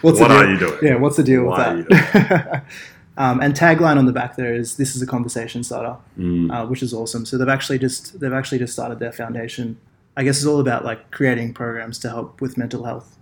what's 0.00 0.18
What 0.18 0.28
the 0.28 0.34
are 0.34 0.50
you 0.50 0.58
doing? 0.58 0.78
Yeah, 0.82 0.96
what's 0.96 1.16
the 1.16 1.22
deal 1.22 1.44
Why 1.44 1.66
are 1.66 1.76
with 1.76 1.88
that? 1.88 2.64
um, 3.16 3.40
and 3.40 3.54
tagline 3.54 3.96
on 3.98 4.06
the 4.06 4.12
back 4.12 4.36
there 4.36 4.54
is, 4.54 4.76
"This 4.76 4.96
is 4.96 5.02
a 5.02 5.06
conversation 5.06 5.62
starter." 5.62 5.96
uh, 6.50 6.66
which 6.66 6.82
is 6.82 6.94
awesome. 6.94 7.26
So 7.26 7.36
they've 7.36 7.48
actually 7.48 7.78
just 7.78 8.20
they've 8.20 8.32
actually 8.32 8.58
just 8.58 8.72
started 8.72 8.98
their 8.98 9.12
foundation. 9.12 9.78
I 10.16 10.24
guess 10.24 10.38
it's 10.38 10.46
all 10.46 10.60
about 10.60 10.84
like 10.84 11.10
creating 11.10 11.54
programs 11.54 11.98
to 12.00 12.08
help 12.08 12.40
with 12.40 12.56
mental 12.56 12.84
health. 12.84 13.16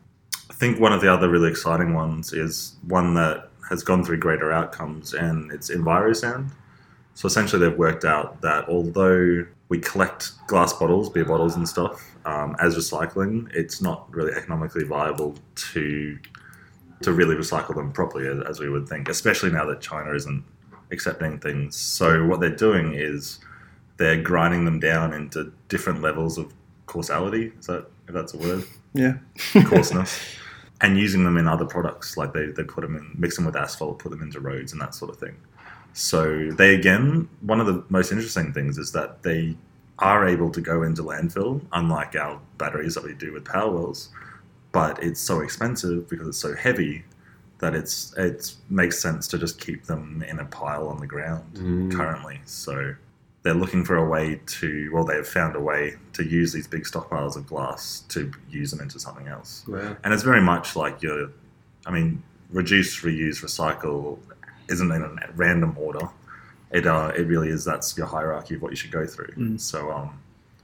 I 0.51 0.55
think 0.55 0.81
one 0.81 0.93
of 0.93 1.01
the 1.01 1.13
other 1.13 1.29
really 1.29 1.51
exciting 1.51 1.95
ones 1.95 2.33
is 2.33 2.77
one 2.87 3.15
that 3.15 3.51
has 3.69 3.83
gone 3.83 4.05
through 4.05 4.19
greater 4.19 4.53
outcomes, 4.53 5.15
and 5.15 5.51
it's 5.53 5.71
EnviroSound. 5.71 6.51
So 7.15 7.27
essentially, 7.27 7.67
they've 7.67 7.79
worked 7.79 8.05
out 8.05 8.41
that 8.43 8.69
although 8.69 9.47
we 9.69 9.79
collect 9.79 10.33
glass 10.47 10.73
bottles, 10.73 11.09
beer 11.09 11.25
bottles, 11.25 11.57
and 11.57 11.69
stuff 11.69 12.05
um, 12.25 12.57
as 12.61 12.77
recycling, 12.77 13.49
it's 13.55 13.81
not 13.81 14.13
really 14.13 14.33
economically 14.33 14.85
viable 14.85 15.37
to 15.73 16.19
to 17.03 17.13
really 17.13 17.35
recycle 17.35 17.75
them 17.75 17.93
properly, 17.93 18.29
as, 18.47 18.61
we 18.61 18.69
would 18.69 18.89
think, 18.89 19.09
especially 19.09 19.51
now 19.51 19.65
that 19.67 19.81
China 19.81 20.13
isn't 20.15 20.45
accepting 20.91 21.39
things. 21.39 21.77
So 21.77 22.27
what 22.27 22.41
they're 22.41 22.51
doing 22.51 22.95
is 22.95 23.39
they're 23.97 24.21
grinding 24.21 24.65
them 24.65 24.81
down 24.81 25.15
into 25.15 25.53
different 25.69 26.03
levels 26.03 26.37
of 26.37 26.53
causality. 26.87 27.53
Is 27.59 27.67
that 27.67 27.87
if 28.07 28.15
that's 28.15 28.35
a 28.35 28.39
word? 28.39 28.65
Yeah, 28.93 29.15
coarseness 29.65 30.21
and 30.81 30.99
using 30.99 31.25
them 31.25 31.37
in 31.37 31.47
other 31.47 31.65
products 31.65 32.17
like 32.17 32.33
they, 32.33 32.47
they 32.47 32.65
put 32.65 32.83
them 32.83 32.97
in 32.97 33.11
mix 33.17 33.37
them 33.37 33.45
with 33.45 33.57
asphalt 33.57 33.99
put 33.99 34.11
them 34.11 34.23
into 34.23 34.41
roads 34.41 34.73
and 34.73 34.81
that 34.81 34.95
sort 34.95 35.11
of 35.11 35.17
thing 35.17 35.37
so 35.93 36.51
they 36.53 36.75
again 36.75 37.29
one 37.41 37.61
of 37.61 37.67
the 37.67 37.85
most 37.89 38.13
interesting 38.13 38.53
things 38.53 38.79
is 38.79 38.93
that 38.93 39.23
they 39.23 39.57
are 39.99 40.27
able 40.27 40.51
to 40.51 40.61
go 40.61 40.83
into 40.83 41.03
landfill 41.03 41.61
unlike 41.73 42.15
our 42.17 42.41
batteries 42.59 42.95
that 42.95 43.05
we 43.05 43.15
do 43.15 43.33
with 43.33 43.45
power 43.45 43.71
wells 43.71 44.11
but 44.73 45.03
it's 45.03 45.21
so 45.21 45.41
expensive 45.41 46.09
because 46.09 46.29
it's 46.29 46.39
so 46.39 46.55
heavy 46.55 47.05
that 47.59 47.75
it's 47.75 48.15
it 48.17 48.55
makes 48.69 48.99
sense 49.01 49.29
to 49.29 49.39
just 49.39 49.61
keep 49.61 49.85
them 49.85 50.25
in 50.29 50.39
a 50.39 50.45
pile 50.47 50.89
on 50.89 50.99
the 51.01 51.07
ground 51.07 51.45
Mm. 51.55 51.93
currently 51.93 52.41
so 52.47 52.95
they're 53.43 53.55
looking 53.55 53.85
for 53.85 53.97
a 53.97 54.07
way 54.09 54.41
to 54.47 54.91
well 54.93 55.05
they've 55.05 55.27
found 55.27 55.57
a 55.57 55.61
way 55.61 55.97
to 56.15 56.23
use 56.25 56.53
these 56.53 56.67
big 56.67 56.85
stockpiles 56.85 57.37
of 57.37 57.47
glass 57.47 58.01
to 58.09 58.31
use 58.51 58.71
them 58.71 58.81
into 58.81 58.99
something 58.99 59.29
else 59.29 59.65
Wow. 59.67 59.97
and 60.05 60.15
it's 60.15 60.23
very 60.23 60.41
much 60.43 60.77
like 60.77 61.03
your 61.03 61.31
i 61.87 61.91
mean 61.91 62.23
reduce 62.51 63.01
reuse 63.03 63.43
recycle 63.45 64.19
isn't 64.69 64.91
in 64.93 65.03
a 65.03 65.11
random 65.37 65.75
order 65.79 66.09
it 66.71 66.87
uh, 66.87 67.13
it 67.17 67.27
really 67.27 67.49
is 67.49 67.65
that's 67.65 67.97
your 67.99 68.07
hierarchy 68.07 68.55
of 68.55 68.63
what 68.63 68.71
you 68.71 68.77
should 68.77 68.93
go 68.93 69.07
through 69.07 69.33
Mm. 69.37 69.61
so 69.61 69.91
um 69.91 70.11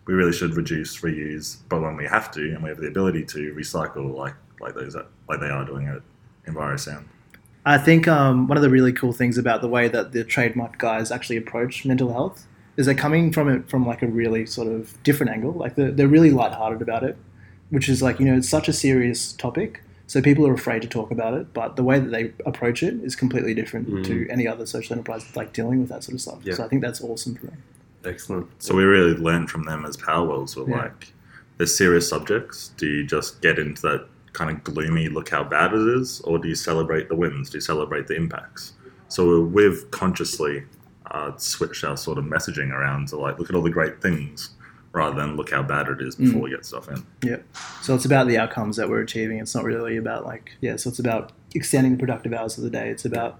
we 0.06 0.14
really 0.14 0.32
should 0.32 0.54
reduce 0.56 1.00
reuse 1.00 1.56
but 1.68 1.80
when 1.82 1.96
we 1.96 2.06
have 2.06 2.30
to 2.30 2.40
and 2.54 2.62
we 2.62 2.68
have 2.68 2.78
the 2.78 2.86
ability 2.88 3.24
to 3.24 3.52
recycle 3.54 4.14
like 4.14 4.34
like 4.60 4.74
those 4.74 4.94
like 5.28 5.40
they 5.40 5.48
are 5.50 5.64
doing 5.64 5.86
at 5.88 6.00
EnviroSound 6.46 7.04
I 7.64 7.78
think 7.78 8.06
um, 8.06 8.46
one 8.46 8.56
of 8.56 8.62
the 8.62 8.70
really 8.70 8.92
cool 8.92 9.12
things 9.12 9.36
about 9.36 9.60
the 9.60 9.66
way 9.68 9.88
that 9.88 10.12
the 10.12 10.24
TradeMutt 10.24 10.78
guys 10.78 11.10
actually 11.10 11.36
approach 11.36 11.84
mental 11.84 12.12
health 12.12 12.46
is 12.76 12.86
they're 12.86 12.94
coming 12.94 13.32
from 13.32 13.48
it 13.48 13.68
from 13.68 13.84
like 13.84 14.02
a 14.02 14.06
really 14.06 14.46
sort 14.46 14.68
of 14.68 15.02
different 15.02 15.32
angle. 15.32 15.50
Like 15.50 15.74
they're, 15.74 15.90
they're 15.90 16.06
really 16.06 16.30
lighthearted 16.30 16.80
about 16.80 17.02
it, 17.02 17.16
which 17.70 17.88
is 17.88 18.02
like 18.02 18.20
you 18.20 18.26
know 18.26 18.36
it's 18.36 18.48
such 18.48 18.68
a 18.68 18.72
serious 18.72 19.32
topic, 19.32 19.82
so 20.06 20.22
people 20.22 20.46
are 20.46 20.54
afraid 20.54 20.80
to 20.82 20.88
talk 20.88 21.10
about 21.10 21.34
it. 21.34 21.52
But 21.52 21.74
the 21.74 21.82
way 21.82 21.98
that 21.98 22.10
they 22.10 22.32
approach 22.44 22.84
it 22.84 22.94
is 23.02 23.16
completely 23.16 23.52
different 23.52 23.88
Mm. 23.88 24.04
to 24.04 24.28
any 24.30 24.46
other 24.46 24.64
social 24.64 24.92
enterprise 24.94 25.24
like 25.34 25.52
dealing 25.52 25.80
with 25.80 25.88
that 25.88 26.04
sort 26.04 26.14
of 26.14 26.20
stuff. 26.20 26.38
Yeah. 26.44 26.54
So 26.54 26.64
I 26.64 26.68
think 26.68 26.82
that's 26.82 27.00
awesome 27.02 27.34
for 27.34 27.46
them. 27.46 27.62
Excellent. 28.04 28.46
So 28.62 28.74
we 28.74 28.84
really 28.84 29.14
learned 29.14 29.50
from 29.50 29.64
them 29.64 29.84
as 29.84 29.96
power 29.96 30.26
wells. 30.26 30.56
We're 30.56 30.68
Yeah. 30.68 30.76
like, 30.82 31.12
there's 31.58 31.76
serious 31.76 32.08
subjects. 32.08 32.68
Do 32.76 32.86
you 32.86 33.04
just 33.04 33.40
get 33.42 33.58
into 33.58 33.82
that 33.82 34.06
kind 34.32 34.50
of 34.50 34.62
gloomy, 34.64 35.08
look 35.08 35.30
how 35.30 35.42
bad 35.42 35.72
it 35.72 35.88
is, 35.88 36.20
or 36.22 36.38
do 36.38 36.46
you 36.48 36.54
celebrate 36.54 37.08
the 37.08 37.16
wins? 37.16 37.50
Do 37.50 37.56
you 37.56 37.62
celebrate 37.62 38.06
the 38.06 38.14
impacts? 38.16 38.74
So 39.08 39.40
we've 39.40 39.90
consciously 39.90 40.64
uh, 41.10 41.32
switched 41.36 41.84
our 41.84 41.96
sort 41.96 42.18
of 42.18 42.24
messaging 42.24 42.70
around 42.72 43.08
to 43.08 43.16
like, 43.16 43.38
look 43.38 43.48
at 43.48 43.56
all 43.56 43.62
the 43.62 43.70
great 43.70 44.02
things, 44.02 44.50
rather 44.92 45.16
than 45.16 45.36
look 45.36 45.50
how 45.50 45.62
bad 45.62 45.88
it 45.88 46.00
is 46.00 46.16
before 46.16 46.40
we 46.42 46.50
get 46.50 46.64
stuff 46.66 46.88
in. 46.88 47.42
So 47.82 47.94
it's 47.94 48.04
about 48.04 48.26
the 48.28 48.38
outcomes 48.38 48.76
that 48.76 48.88
we're 48.88 49.00
achieving. 49.00 49.38
It's 49.38 49.54
not 49.54 49.64
really 49.64 49.96
about 49.96 50.24
like 50.24 50.52
yeah. 50.60 50.76
So 50.76 50.88
it's 50.90 50.98
about 50.98 51.32
extending 51.54 51.92
the 51.92 51.98
productive 51.98 52.32
hours 52.32 52.56
of 52.58 52.64
the 52.64 52.70
day. 52.70 52.88
It's 52.90 53.04
about 53.04 53.38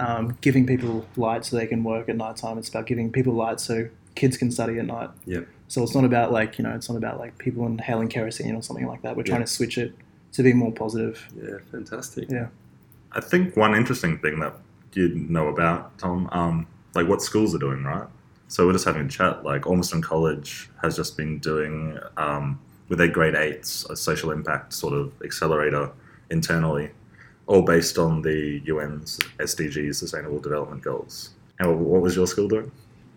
um, 0.00 0.36
giving 0.40 0.66
people 0.66 1.06
light 1.16 1.44
so 1.44 1.56
they 1.56 1.66
can 1.66 1.82
work 1.84 2.08
at 2.08 2.16
night 2.16 2.36
time. 2.36 2.58
It's 2.58 2.68
about 2.68 2.86
giving 2.86 3.10
people 3.10 3.32
light 3.34 3.60
so 3.60 3.88
kids 4.14 4.36
can 4.36 4.50
study 4.50 4.78
at 4.78 4.86
night. 4.86 5.10
Yep. 5.26 5.46
So 5.68 5.82
it's 5.82 5.94
not 5.94 6.04
about 6.04 6.32
like 6.32 6.58
you 6.58 6.64
know 6.64 6.74
it's 6.74 6.88
not 6.88 6.96
about 6.96 7.18
like 7.18 7.36
people 7.38 7.66
inhaling 7.66 8.08
kerosene 8.08 8.54
or 8.54 8.62
something 8.62 8.86
like 8.86 9.02
that. 9.02 9.16
We're 9.16 9.22
trying 9.22 9.40
Yeah. 9.40 9.46
to 9.46 9.52
switch 9.52 9.78
it 9.78 9.94
to 10.32 10.42
be 10.42 10.52
more 10.52 10.72
positive. 10.72 11.26
Yeah, 11.40 11.58
fantastic. 11.70 12.30
Yeah. 12.30 12.48
I 13.12 13.20
think 13.20 13.56
one 13.56 13.74
interesting 13.74 14.18
thing 14.18 14.40
that 14.40 14.54
you 14.94 15.08
know 15.08 15.48
about, 15.48 15.96
Tom, 15.98 16.28
um, 16.32 16.66
like 16.94 17.06
what 17.08 17.22
schools 17.22 17.54
are 17.54 17.58
doing, 17.58 17.82
right? 17.84 18.06
So 18.48 18.66
we're 18.66 18.72
just 18.72 18.84
having 18.84 19.06
a 19.06 19.08
chat. 19.08 19.44
Like 19.44 19.66
Ormiston 19.66 20.02
College 20.02 20.70
has 20.82 20.96
just 20.96 21.16
been 21.16 21.38
doing 21.38 21.98
um, 22.16 22.58
with 22.88 22.98
their 22.98 23.08
grade 23.08 23.34
eights 23.34 23.84
a 23.90 23.96
social 23.96 24.30
impact 24.30 24.72
sort 24.72 24.94
of 24.94 25.12
accelerator 25.22 25.90
internally, 26.30 26.90
all 27.48 27.62
based 27.62 27.98
on 27.98 28.22
the 28.22 28.62
UN's 28.68 29.18
SDGs, 29.38 29.96
Sustainable 29.96 30.38
Development 30.38 30.82
Goals. 30.82 31.30
And 31.58 31.68
what- 31.70 31.78
what 31.78 32.02
was 32.02 32.14
your 32.14 32.26
school 32.26 32.46
doing? 32.46 32.70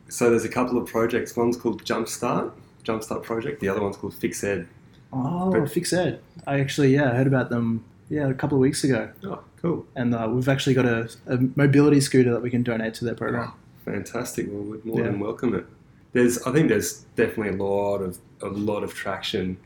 So 0.08 0.30
there's 0.30 0.46
a 0.46 0.50
couple 0.50 0.78
of 0.78 0.88
projects. 0.88 1.36
One's 1.36 1.58
called 1.58 1.84
Jumpstart, 1.84 2.52
Jumpstart 2.84 3.24
Project. 3.24 3.60
The 3.60 3.68
other 3.68 3.82
one's 3.82 3.98
called 3.98 4.14
Fix 4.14 4.44
Ed. 4.44 4.68
Oh, 5.14 5.52
But- 5.52 5.70
Fix 5.70 5.92
Ed. 5.94 6.22
I 6.48 6.60
actually 6.62 6.94
yeah 6.96 7.12
I 7.12 7.16
heard 7.16 7.28
about 7.28 7.50
them 7.50 7.84
yeah 8.10 8.28
a 8.30 8.34
couple 8.34 8.58
of 8.58 8.62
weeks 8.62 8.84
ago, 8.86 9.10
Oh, 9.26 9.40
cool. 9.62 9.86
and 9.96 10.16
uh, 10.16 10.28
we've 10.32 10.48
actually 10.50 10.74
got 10.74 10.86
a, 10.86 11.10
a 11.28 11.38
mobility 11.56 12.00
scooter 12.00 12.32
that 12.32 12.42
we 12.42 12.50
can 12.50 12.64
donate 12.64 12.94
to 12.96 13.06
their 13.06 13.14
program. 13.16 13.52
Fantastic. 13.86 14.48
Well, 14.50 14.64
we'd 14.64 14.86
more 14.86 15.00
Yeah. 15.00 15.08
than 15.08 15.20
welcome 15.20 15.54
it. 15.56 15.66
there's 16.14 16.42
I 16.44 16.52
think 16.54 16.70
there's 16.70 17.06
definitely 17.18 17.58
a 17.58 17.64
lot 17.64 17.98
of 18.02 18.18
a 18.42 18.48
lot 18.48 18.84
of 18.84 18.94
traction 18.94 19.58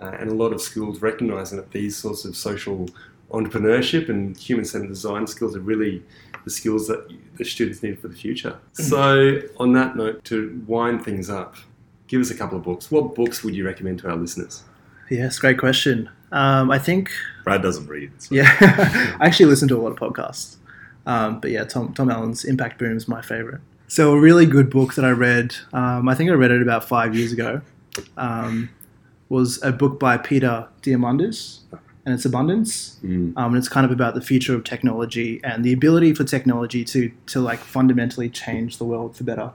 uh, 0.00 0.12
and 0.18 0.30
a 0.30 0.34
lot 0.34 0.52
of 0.54 0.60
schools 0.62 1.00
recognizing 1.02 1.56
that 1.58 1.70
these 1.72 1.94
sorts 1.96 2.24
of 2.24 2.34
social 2.36 2.88
entrepreneurship 3.30 4.08
and 4.08 4.36
human 4.36 4.64
centered 4.64 4.88
design 4.88 5.26
skills 5.26 5.56
are 5.56 5.60
really 5.60 6.02
the 6.44 6.50
skills 6.50 6.86
that 6.88 7.10
the 7.36 7.44
students 7.44 7.82
need 7.82 7.98
for 7.98 8.08
the 8.08 8.14
future. 8.14 8.58
So, 8.72 9.40
on 9.58 9.72
that 9.72 9.96
note, 9.96 10.24
to 10.24 10.62
wind 10.66 11.04
things 11.04 11.30
up, 11.30 11.56
give 12.06 12.20
us 12.20 12.30
a 12.30 12.34
couple 12.34 12.58
of 12.58 12.64
books. 12.64 12.90
What 12.90 13.14
books 13.14 13.42
would 13.42 13.54
you 13.56 13.64
recommend 13.64 14.00
to 14.00 14.10
our 14.10 14.16
listeners? 14.16 14.62
Yes, 15.10 15.38
great 15.38 15.58
question. 15.58 16.10
Um, 16.32 16.70
I 16.70 16.78
think, 16.78 17.10
Brad 17.44 17.62
doesn't 17.62 17.86
read. 17.86 18.10
so- 18.18 18.34
yeah, 18.34 18.54
I 19.20 19.26
actually 19.26 19.46
listen 19.46 19.68
to 19.68 19.76
a 19.76 19.80
lot 19.82 19.92
of 19.92 19.98
podcasts. 19.98 20.56
Um, 21.06 21.40
but 21.40 21.50
yeah, 21.50 21.64
Tom, 21.64 21.92
Tom 21.94 22.10
Allen's 22.10 22.44
Impact 22.44 22.78
Boom 22.78 22.96
is 22.96 23.06
my 23.08 23.20
favorite. 23.22 23.60
So, 23.88 24.12
a 24.12 24.20
really 24.20 24.46
good 24.46 24.70
book 24.70 24.94
that 24.94 25.04
I 25.04 25.10
read, 25.10 25.54
um, 25.72 26.08
I 26.08 26.14
think 26.14 26.30
I 26.30 26.34
read 26.34 26.50
it 26.50 26.62
about 26.62 26.84
five 26.84 27.14
years 27.14 27.32
ago, 27.32 27.60
um, 28.16 28.68
was 29.28 29.62
a 29.62 29.72
book 29.72 29.98
by 29.98 30.16
Peter 30.18 30.66
Diamandis, 30.82 31.60
and 32.04 32.14
it's 32.14 32.24
Abundance. 32.24 32.98
Mm. 33.02 33.36
Um, 33.36 33.54
and 33.54 33.56
it's 33.56 33.68
kind 33.68 33.86
of 33.86 33.92
about 33.92 34.14
the 34.14 34.20
future 34.20 34.54
of 34.54 34.64
technology 34.64 35.40
and 35.42 35.64
the 35.64 35.72
ability 35.72 36.14
for 36.14 36.24
technology 36.24 36.84
to, 36.84 37.10
to 37.26 37.40
like 37.40 37.60
fundamentally 37.60 38.28
change 38.28 38.78
the 38.78 38.84
world 38.84 39.16
for 39.16 39.24
better. 39.24 39.52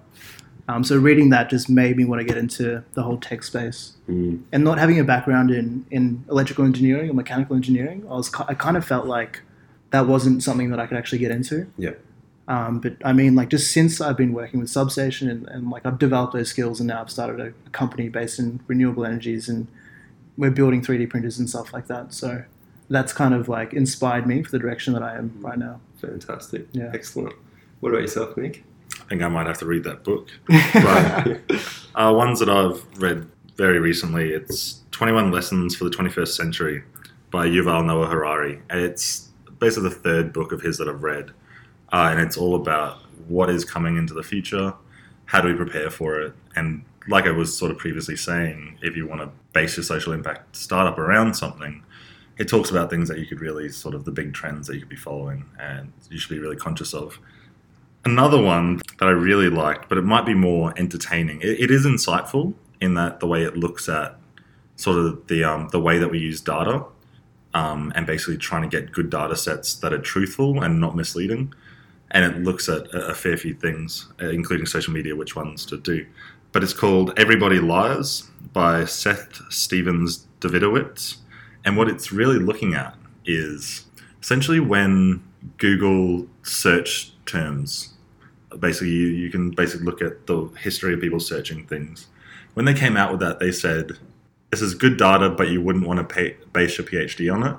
Um, 0.67 0.83
so 0.83 0.97
reading 0.97 1.31
that 1.31 1.49
just 1.49 1.67
made 1.67 1.97
me 1.97 2.05
want 2.05 2.19
to 2.19 2.25
get 2.25 2.37
into 2.37 2.83
the 2.93 3.01
whole 3.01 3.17
tech 3.17 3.43
space. 3.43 3.93
Mm. 4.07 4.43
And 4.51 4.63
not 4.63 4.77
having 4.77 4.99
a 4.99 5.03
background 5.03 5.49
in, 5.49 5.85
in 5.89 6.23
electrical 6.29 6.63
engineering 6.63 7.09
or 7.09 7.13
mechanical 7.13 7.55
engineering, 7.55 8.05
I 8.07 8.13
was 8.13 8.31
I 8.47 8.53
kind 8.53 8.77
of 8.77 8.85
felt 8.85 9.07
like 9.07 9.41
that 9.89 10.05
wasn't 10.05 10.43
something 10.43 10.69
that 10.69 10.79
I 10.79 10.85
could 10.85 10.97
actually 10.97 11.19
get 11.19 11.31
into. 11.31 11.71
Yeah. 11.77 11.93
Um, 12.47 12.79
but 12.79 12.97
I 13.03 13.13
mean, 13.13 13.35
like 13.35 13.49
just 13.49 13.71
since 13.71 14.01
I've 14.01 14.17
been 14.17 14.33
working 14.33 14.59
with 14.59 14.69
Substation 14.69 15.29
and, 15.29 15.47
and 15.47 15.69
like 15.69 15.85
I've 15.85 15.99
developed 15.99 16.33
those 16.33 16.49
skills, 16.49 16.79
and 16.79 16.87
now 16.87 17.01
I've 17.01 17.11
started 17.11 17.39
a, 17.39 17.53
a 17.65 17.69
company 17.71 18.09
based 18.09 18.39
in 18.39 18.59
renewable 18.67 19.05
energies, 19.05 19.49
and 19.49 19.67
we're 20.39 20.49
building 20.49 20.81
3D 20.81 21.09
printers 21.09 21.37
and 21.37 21.49
stuff 21.49 21.73
like 21.73 21.87
that. 21.87 22.13
So 22.13 22.43
that's 22.89 23.11
kind 23.11 23.33
of 23.33 23.49
like 23.49 23.73
inspired 23.73 24.25
me 24.25 24.41
for 24.41 24.51
the 24.51 24.57
direction 24.57 24.93
that 24.93 25.03
I 25.03 25.17
am 25.17 25.37
right 25.41 25.59
now. 25.59 25.81
Fantastic. 25.99 26.67
Yeah. 26.71 26.91
Excellent. 26.93 27.35
What 27.81 27.89
about 27.89 28.01
yourself, 28.01 28.35
Nick? 28.37 28.63
I 29.01 29.03
think 29.03 29.21
I 29.21 29.27
might 29.27 29.47
have 29.47 29.57
to 29.59 29.65
read 29.65 29.83
that 29.83 30.03
book. 30.03 30.29
But 30.73 31.41
uh, 31.95 32.13
ones 32.13 32.39
that 32.39 32.49
I've 32.49 32.83
read 33.01 33.27
very 33.57 33.79
recently, 33.79 34.31
it's 34.31 34.81
21 34.91 35.29
Lessons 35.31 35.75
for 35.75 35.83
the 35.83 35.89
21st 35.89 36.29
Century 36.29 36.83
by 37.31 37.45
Yuval 37.45 37.85
Noah 37.85 38.07
Harari. 38.07 38.61
And 38.69 38.79
it's 38.79 39.27
basically 39.59 39.89
the 39.89 39.95
third 39.95 40.31
book 40.31 40.53
of 40.53 40.61
his 40.61 40.77
that 40.77 40.87
I've 40.87 41.03
read. 41.03 41.31
Uh, 41.91 42.09
and 42.11 42.21
it's 42.21 42.37
all 42.37 42.55
about 42.55 42.99
what 43.27 43.49
is 43.49 43.65
coming 43.65 43.97
into 43.97 44.13
the 44.13 44.23
future, 44.23 44.73
how 45.25 45.41
do 45.41 45.49
we 45.49 45.53
prepare 45.53 45.89
for 45.89 46.19
it, 46.21 46.33
and 46.55 46.83
like 47.09 47.25
I 47.25 47.31
was 47.31 47.55
sort 47.57 47.71
of 47.71 47.77
previously 47.77 48.15
saying, 48.15 48.77
if 48.81 48.95
you 48.95 49.07
want 49.07 49.21
to 49.21 49.29
base 49.51 49.75
your 49.75 49.83
social 49.83 50.13
impact 50.13 50.55
startup 50.55 50.97
around 50.97 51.35
something, 51.35 51.83
it 52.37 52.47
talks 52.47 52.69
about 52.69 52.89
things 52.89 53.09
that 53.09 53.17
you 53.17 53.25
could 53.25 53.41
really 53.41 53.69
sort 53.69 53.95
of 53.95 54.05
the 54.05 54.11
big 54.11 54.33
trends 54.33 54.67
that 54.67 54.75
you 54.75 54.79
could 54.81 54.89
be 54.89 54.95
following 54.95 55.45
and 55.59 55.91
you 56.09 56.19
should 56.19 56.29
be 56.29 56.39
really 56.39 56.55
conscious 56.55 56.93
of. 56.93 57.19
Another 58.05 58.41
one 58.41 58.79
that 58.99 59.07
I 59.07 59.11
really 59.11 59.49
liked, 59.49 59.89
but 59.89 59.97
it 59.97 60.03
might 60.03 60.25
be 60.25 60.33
more 60.33 60.73
entertaining. 60.77 61.41
It, 61.41 61.59
it 61.59 61.71
is 61.71 61.85
insightful 61.85 62.53
in 62.79 62.93
that 62.93 63.19
the 63.19 63.27
way 63.27 63.43
it 63.43 63.57
looks 63.57 63.89
at 63.89 64.15
sort 64.77 64.97
of 64.97 65.27
the 65.27 65.43
um, 65.43 65.67
the 65.69 65.79
way 65.81 65.97
that 65.97 66.09
we 66.09 66.19
use 66.19 66.39
data, 66.39 66.85
um, 67.53 67.91
and 67.95 68.07
basically 68.07 68.37
trying 68.37 68.61
to 68.61 68.69
get 68.69 68.93
good 68.93 69.09
data 69.09 69.35
sets 69.35 69.75
that 69.75 69.91
are 69.91 69.99
truthful 69.99 70.63
and 70.63 70.79
not 70.79 70.95
misleading. 70.95 71.53
And 72.11 72.23
it 72.23 72.41
looks 72.41 72.69
at 72.69 72.87
a, 72.93 73.13
fair 73.13 73.37
few 73.37 73.53
things, 73.53 74.11
uh, 74.19 74.29
including 74.29 74.65
social 74.65 74.93
media, 74.93 75.15
which 75.15 75.35
ones 75.35 75.63
to 75.67 75.77
do. 75.77 76.07
But 76.51 76.63
it's 76.63 76.73
called 76.73 77.13
Everybody 77.17 77.59
Lies 77.59 78.23
by 78.53 78.85
Seth 78.85 79.39
Stevens 79.51 80.27
Davidowitz. 80.41 81.17
And 81.63 81.77
what 81.77 81.87
it's 81.87 82.11
really 82.11 82.39
looking 82.39 82.73
at 82.73 82.95
is 83.23 83.85
essentially 84.19 84.59
when 84.59 85.21
Google 85.57 86.27
search 86.41 87.13
terms, 87.27 87.93
basically, 88.59 88.89
you, 88.89 89.07
you 89.07 89.29
can 89.29 89.51
basically 89.51 89.85
look 89.85 90.01
at 90.01 90.25
the 90.25 90.49
history 90.59 90.93
of 90.93 91.01
people 91.01 91.19
searching 91.19 91.67
things. 91.67 92.07
When 92.55 92.65
they 92.65 92.73
came 92.73 92.97
out 92.97 93.11
with 93.11 93.19
that, 93.19 93.39
they 93.39 93.51
said, 93.51 93.99
This 94.49 94.63
is 94.63 94.73
good 94.73 94.97
data, 94.97 95.29
but 95.29 95.49
you 95.49 95.61
wouldn't 95.61 95.85
want 95.85 95.99
to 95.99 96.03
pay, 96.03 96.35
base 96.51 96.79
your 96.79 96.87
PhD 96.87 97.31
on 97.31 97.45
it. 97.45 97.55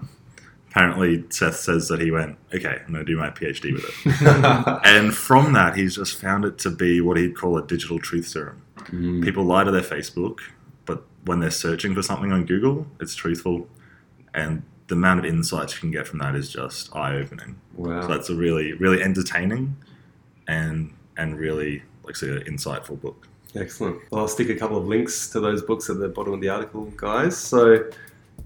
Apparently, 0.71 1.25
Seth 1.31 1.57
says 1.57 1.89
that 1.89 2.01
he 2.01 2.11
went, 2.11 2.39
Okay, 2.55 2.79
I'm 2.87 2.93
going 2.93 3.05
to 3.05 3.13
do 3.13 3.19
my 3.19 3.31
PhD 3.31 3.73
with 3.73 3.85
it. 3.85 4.81
and 4.85 5.13
from 5.13 5.53
that, 5.55 5.77
he's 5.77 5.97
just 5.97 6.21
found 6.21 6.45
it 6.45 6.59
to 6.59 6.71
be 6.71 7.01
what 7.01 7.17
he'd 7.17 7.37
call 7.37 7.59
a 7.59 7.67
digital 7.67 7.99
truth 7.99 8.29
serum. 8.29 8.63
Mm. 8.77 9.25
People 9.25 9.45
lie 9.45 9.65
to 9.65 9.71
their 9.71 9.83
Facebook, 9.83 10.39
but 10.87 11.05
when 11.25 11.41
they're 11.41 11.51
searching 11.51 11.95
for 11.95 12.03
something 12.03 12.33
on 12.33 12.45
Google, 12.45 12.87
it's 13.01 13.15
truthful. 13.15 13.69
And 14.33 14.63
the 14.87 14.95
amount 14.95 15.21
of 15.21 15.27
insights 15.27 15.75
you 15.75 15.81
can 15.81 15.91
get 15.91 16.07
from 16.07 16.21
that 16.21 16.35
is 16.35 16.51
just 16.51 16.95
eye 16.95 17.17
opening. 17.17 17.61
Wow. 17.75 18.03
So 18.03 18.09
that's 18.09 18.31
a 18.31 18.35
really, 18.35 18.73
really 18.75 19.03
entertaining 19.03 19.77
and 20.47 20.93
and 21.17 21.39
really, 21.39 21.83
like 22.05 22.17
I 22.17 22.19
say, 22.19 22.29
an 22.29 22.43
insightful 22.43 23.01
book. 23.01 23.27
Excellent. 23.55 24.01
Well, 24.11 24.23
I'll 24.23 24.29
stick 24.29 24.49
a 24.49 24.55
couple 24.55 24.77
of 24.77 24.87
links 24.87 25.29
to 25.31 25.41
those 25.41 25.63
books 25.63 25.91
at 25.91 25.99
the 25.99 26.09
bottom 26.09 26.33
of 26.33 26.41
the 26.41 26.49
article, 26.49 26.85
guys. 26.97 27.37
So 27.37 27.91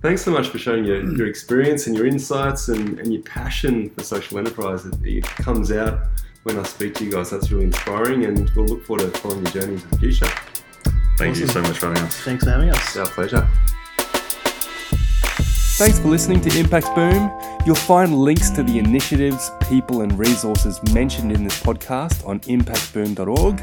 thanks 0.05 0.23
so 0.23 0.31
much 0.31 0.49
for 0.49 0.59
sharing 0.59 0.85
your, 0.85 1.03
your 1.17 1.27
experience 1.27 1.87
and 1.87 1.97
your 1.97 2.07
insights 2.07 2.69
and, 2.69 2.99
and 3.01 3.11
your 3.11 3.23
passion 3.23 3.89
for 3.89 4.03
social 4.03 4.37
enterprise. 4.39 4.85
It, 4.85 4.95
it 5.03 5.25
comes 5.25 5.73
out 5.73 6.09
when 6.43 6.59
I 6.59 6.63
speak 6.65 6.95
to 6.97 7.07
you 7.07 7.11
guys. 7.11 7.31
That's 7.31 7.51
really 7.51 7.65
inspiring, 7.65 8.27
and 8.27 8.51
we'll 8.51 8.67
look 8.67 8.85
forward 8.85 9.11
to 9.11 9.19
following 9.21 9.43
your 9.47 9.53
journey 9.53 9.75
into 9.75 9.89
the 9.89 9.99
future. 9.99 10.31
Thank 11.17 11.39
you 11.39 11.47
so 11.47 11.63
much 11.63 11.79
for 11.79 11.87
having 11.87 12.03
us. 12.03 12.21
Thanks 12.21 12.45
for 12.45 12.51
having 12.51 12.69
us. 12.69 12.77
It's 12.77 12.97
our 12.99 13.07
pleasure. 13.07 13.49
Thanks 15.79 15.99
for 15.99 16.09
listening 16.09 16.43
to 16.43 16.59
Impact 16.59 16.95
Boom. 16.95 17.31
You'll 17.65 17.75
find 17.75 18.15
links 18.15 18.51
to 18.51 18.63
the 18.63 18.79
initiatives, 18.79 19.51
people, 19.71 20.03
and 20.03 20.19
resources 20.19 20.83
mentioned 20.93 21.33
in 21.33 21.45
this 21.45 21.59
podcast 21.63 22.27
on 22.29 22.41
impactboom.org. 22.41 23.63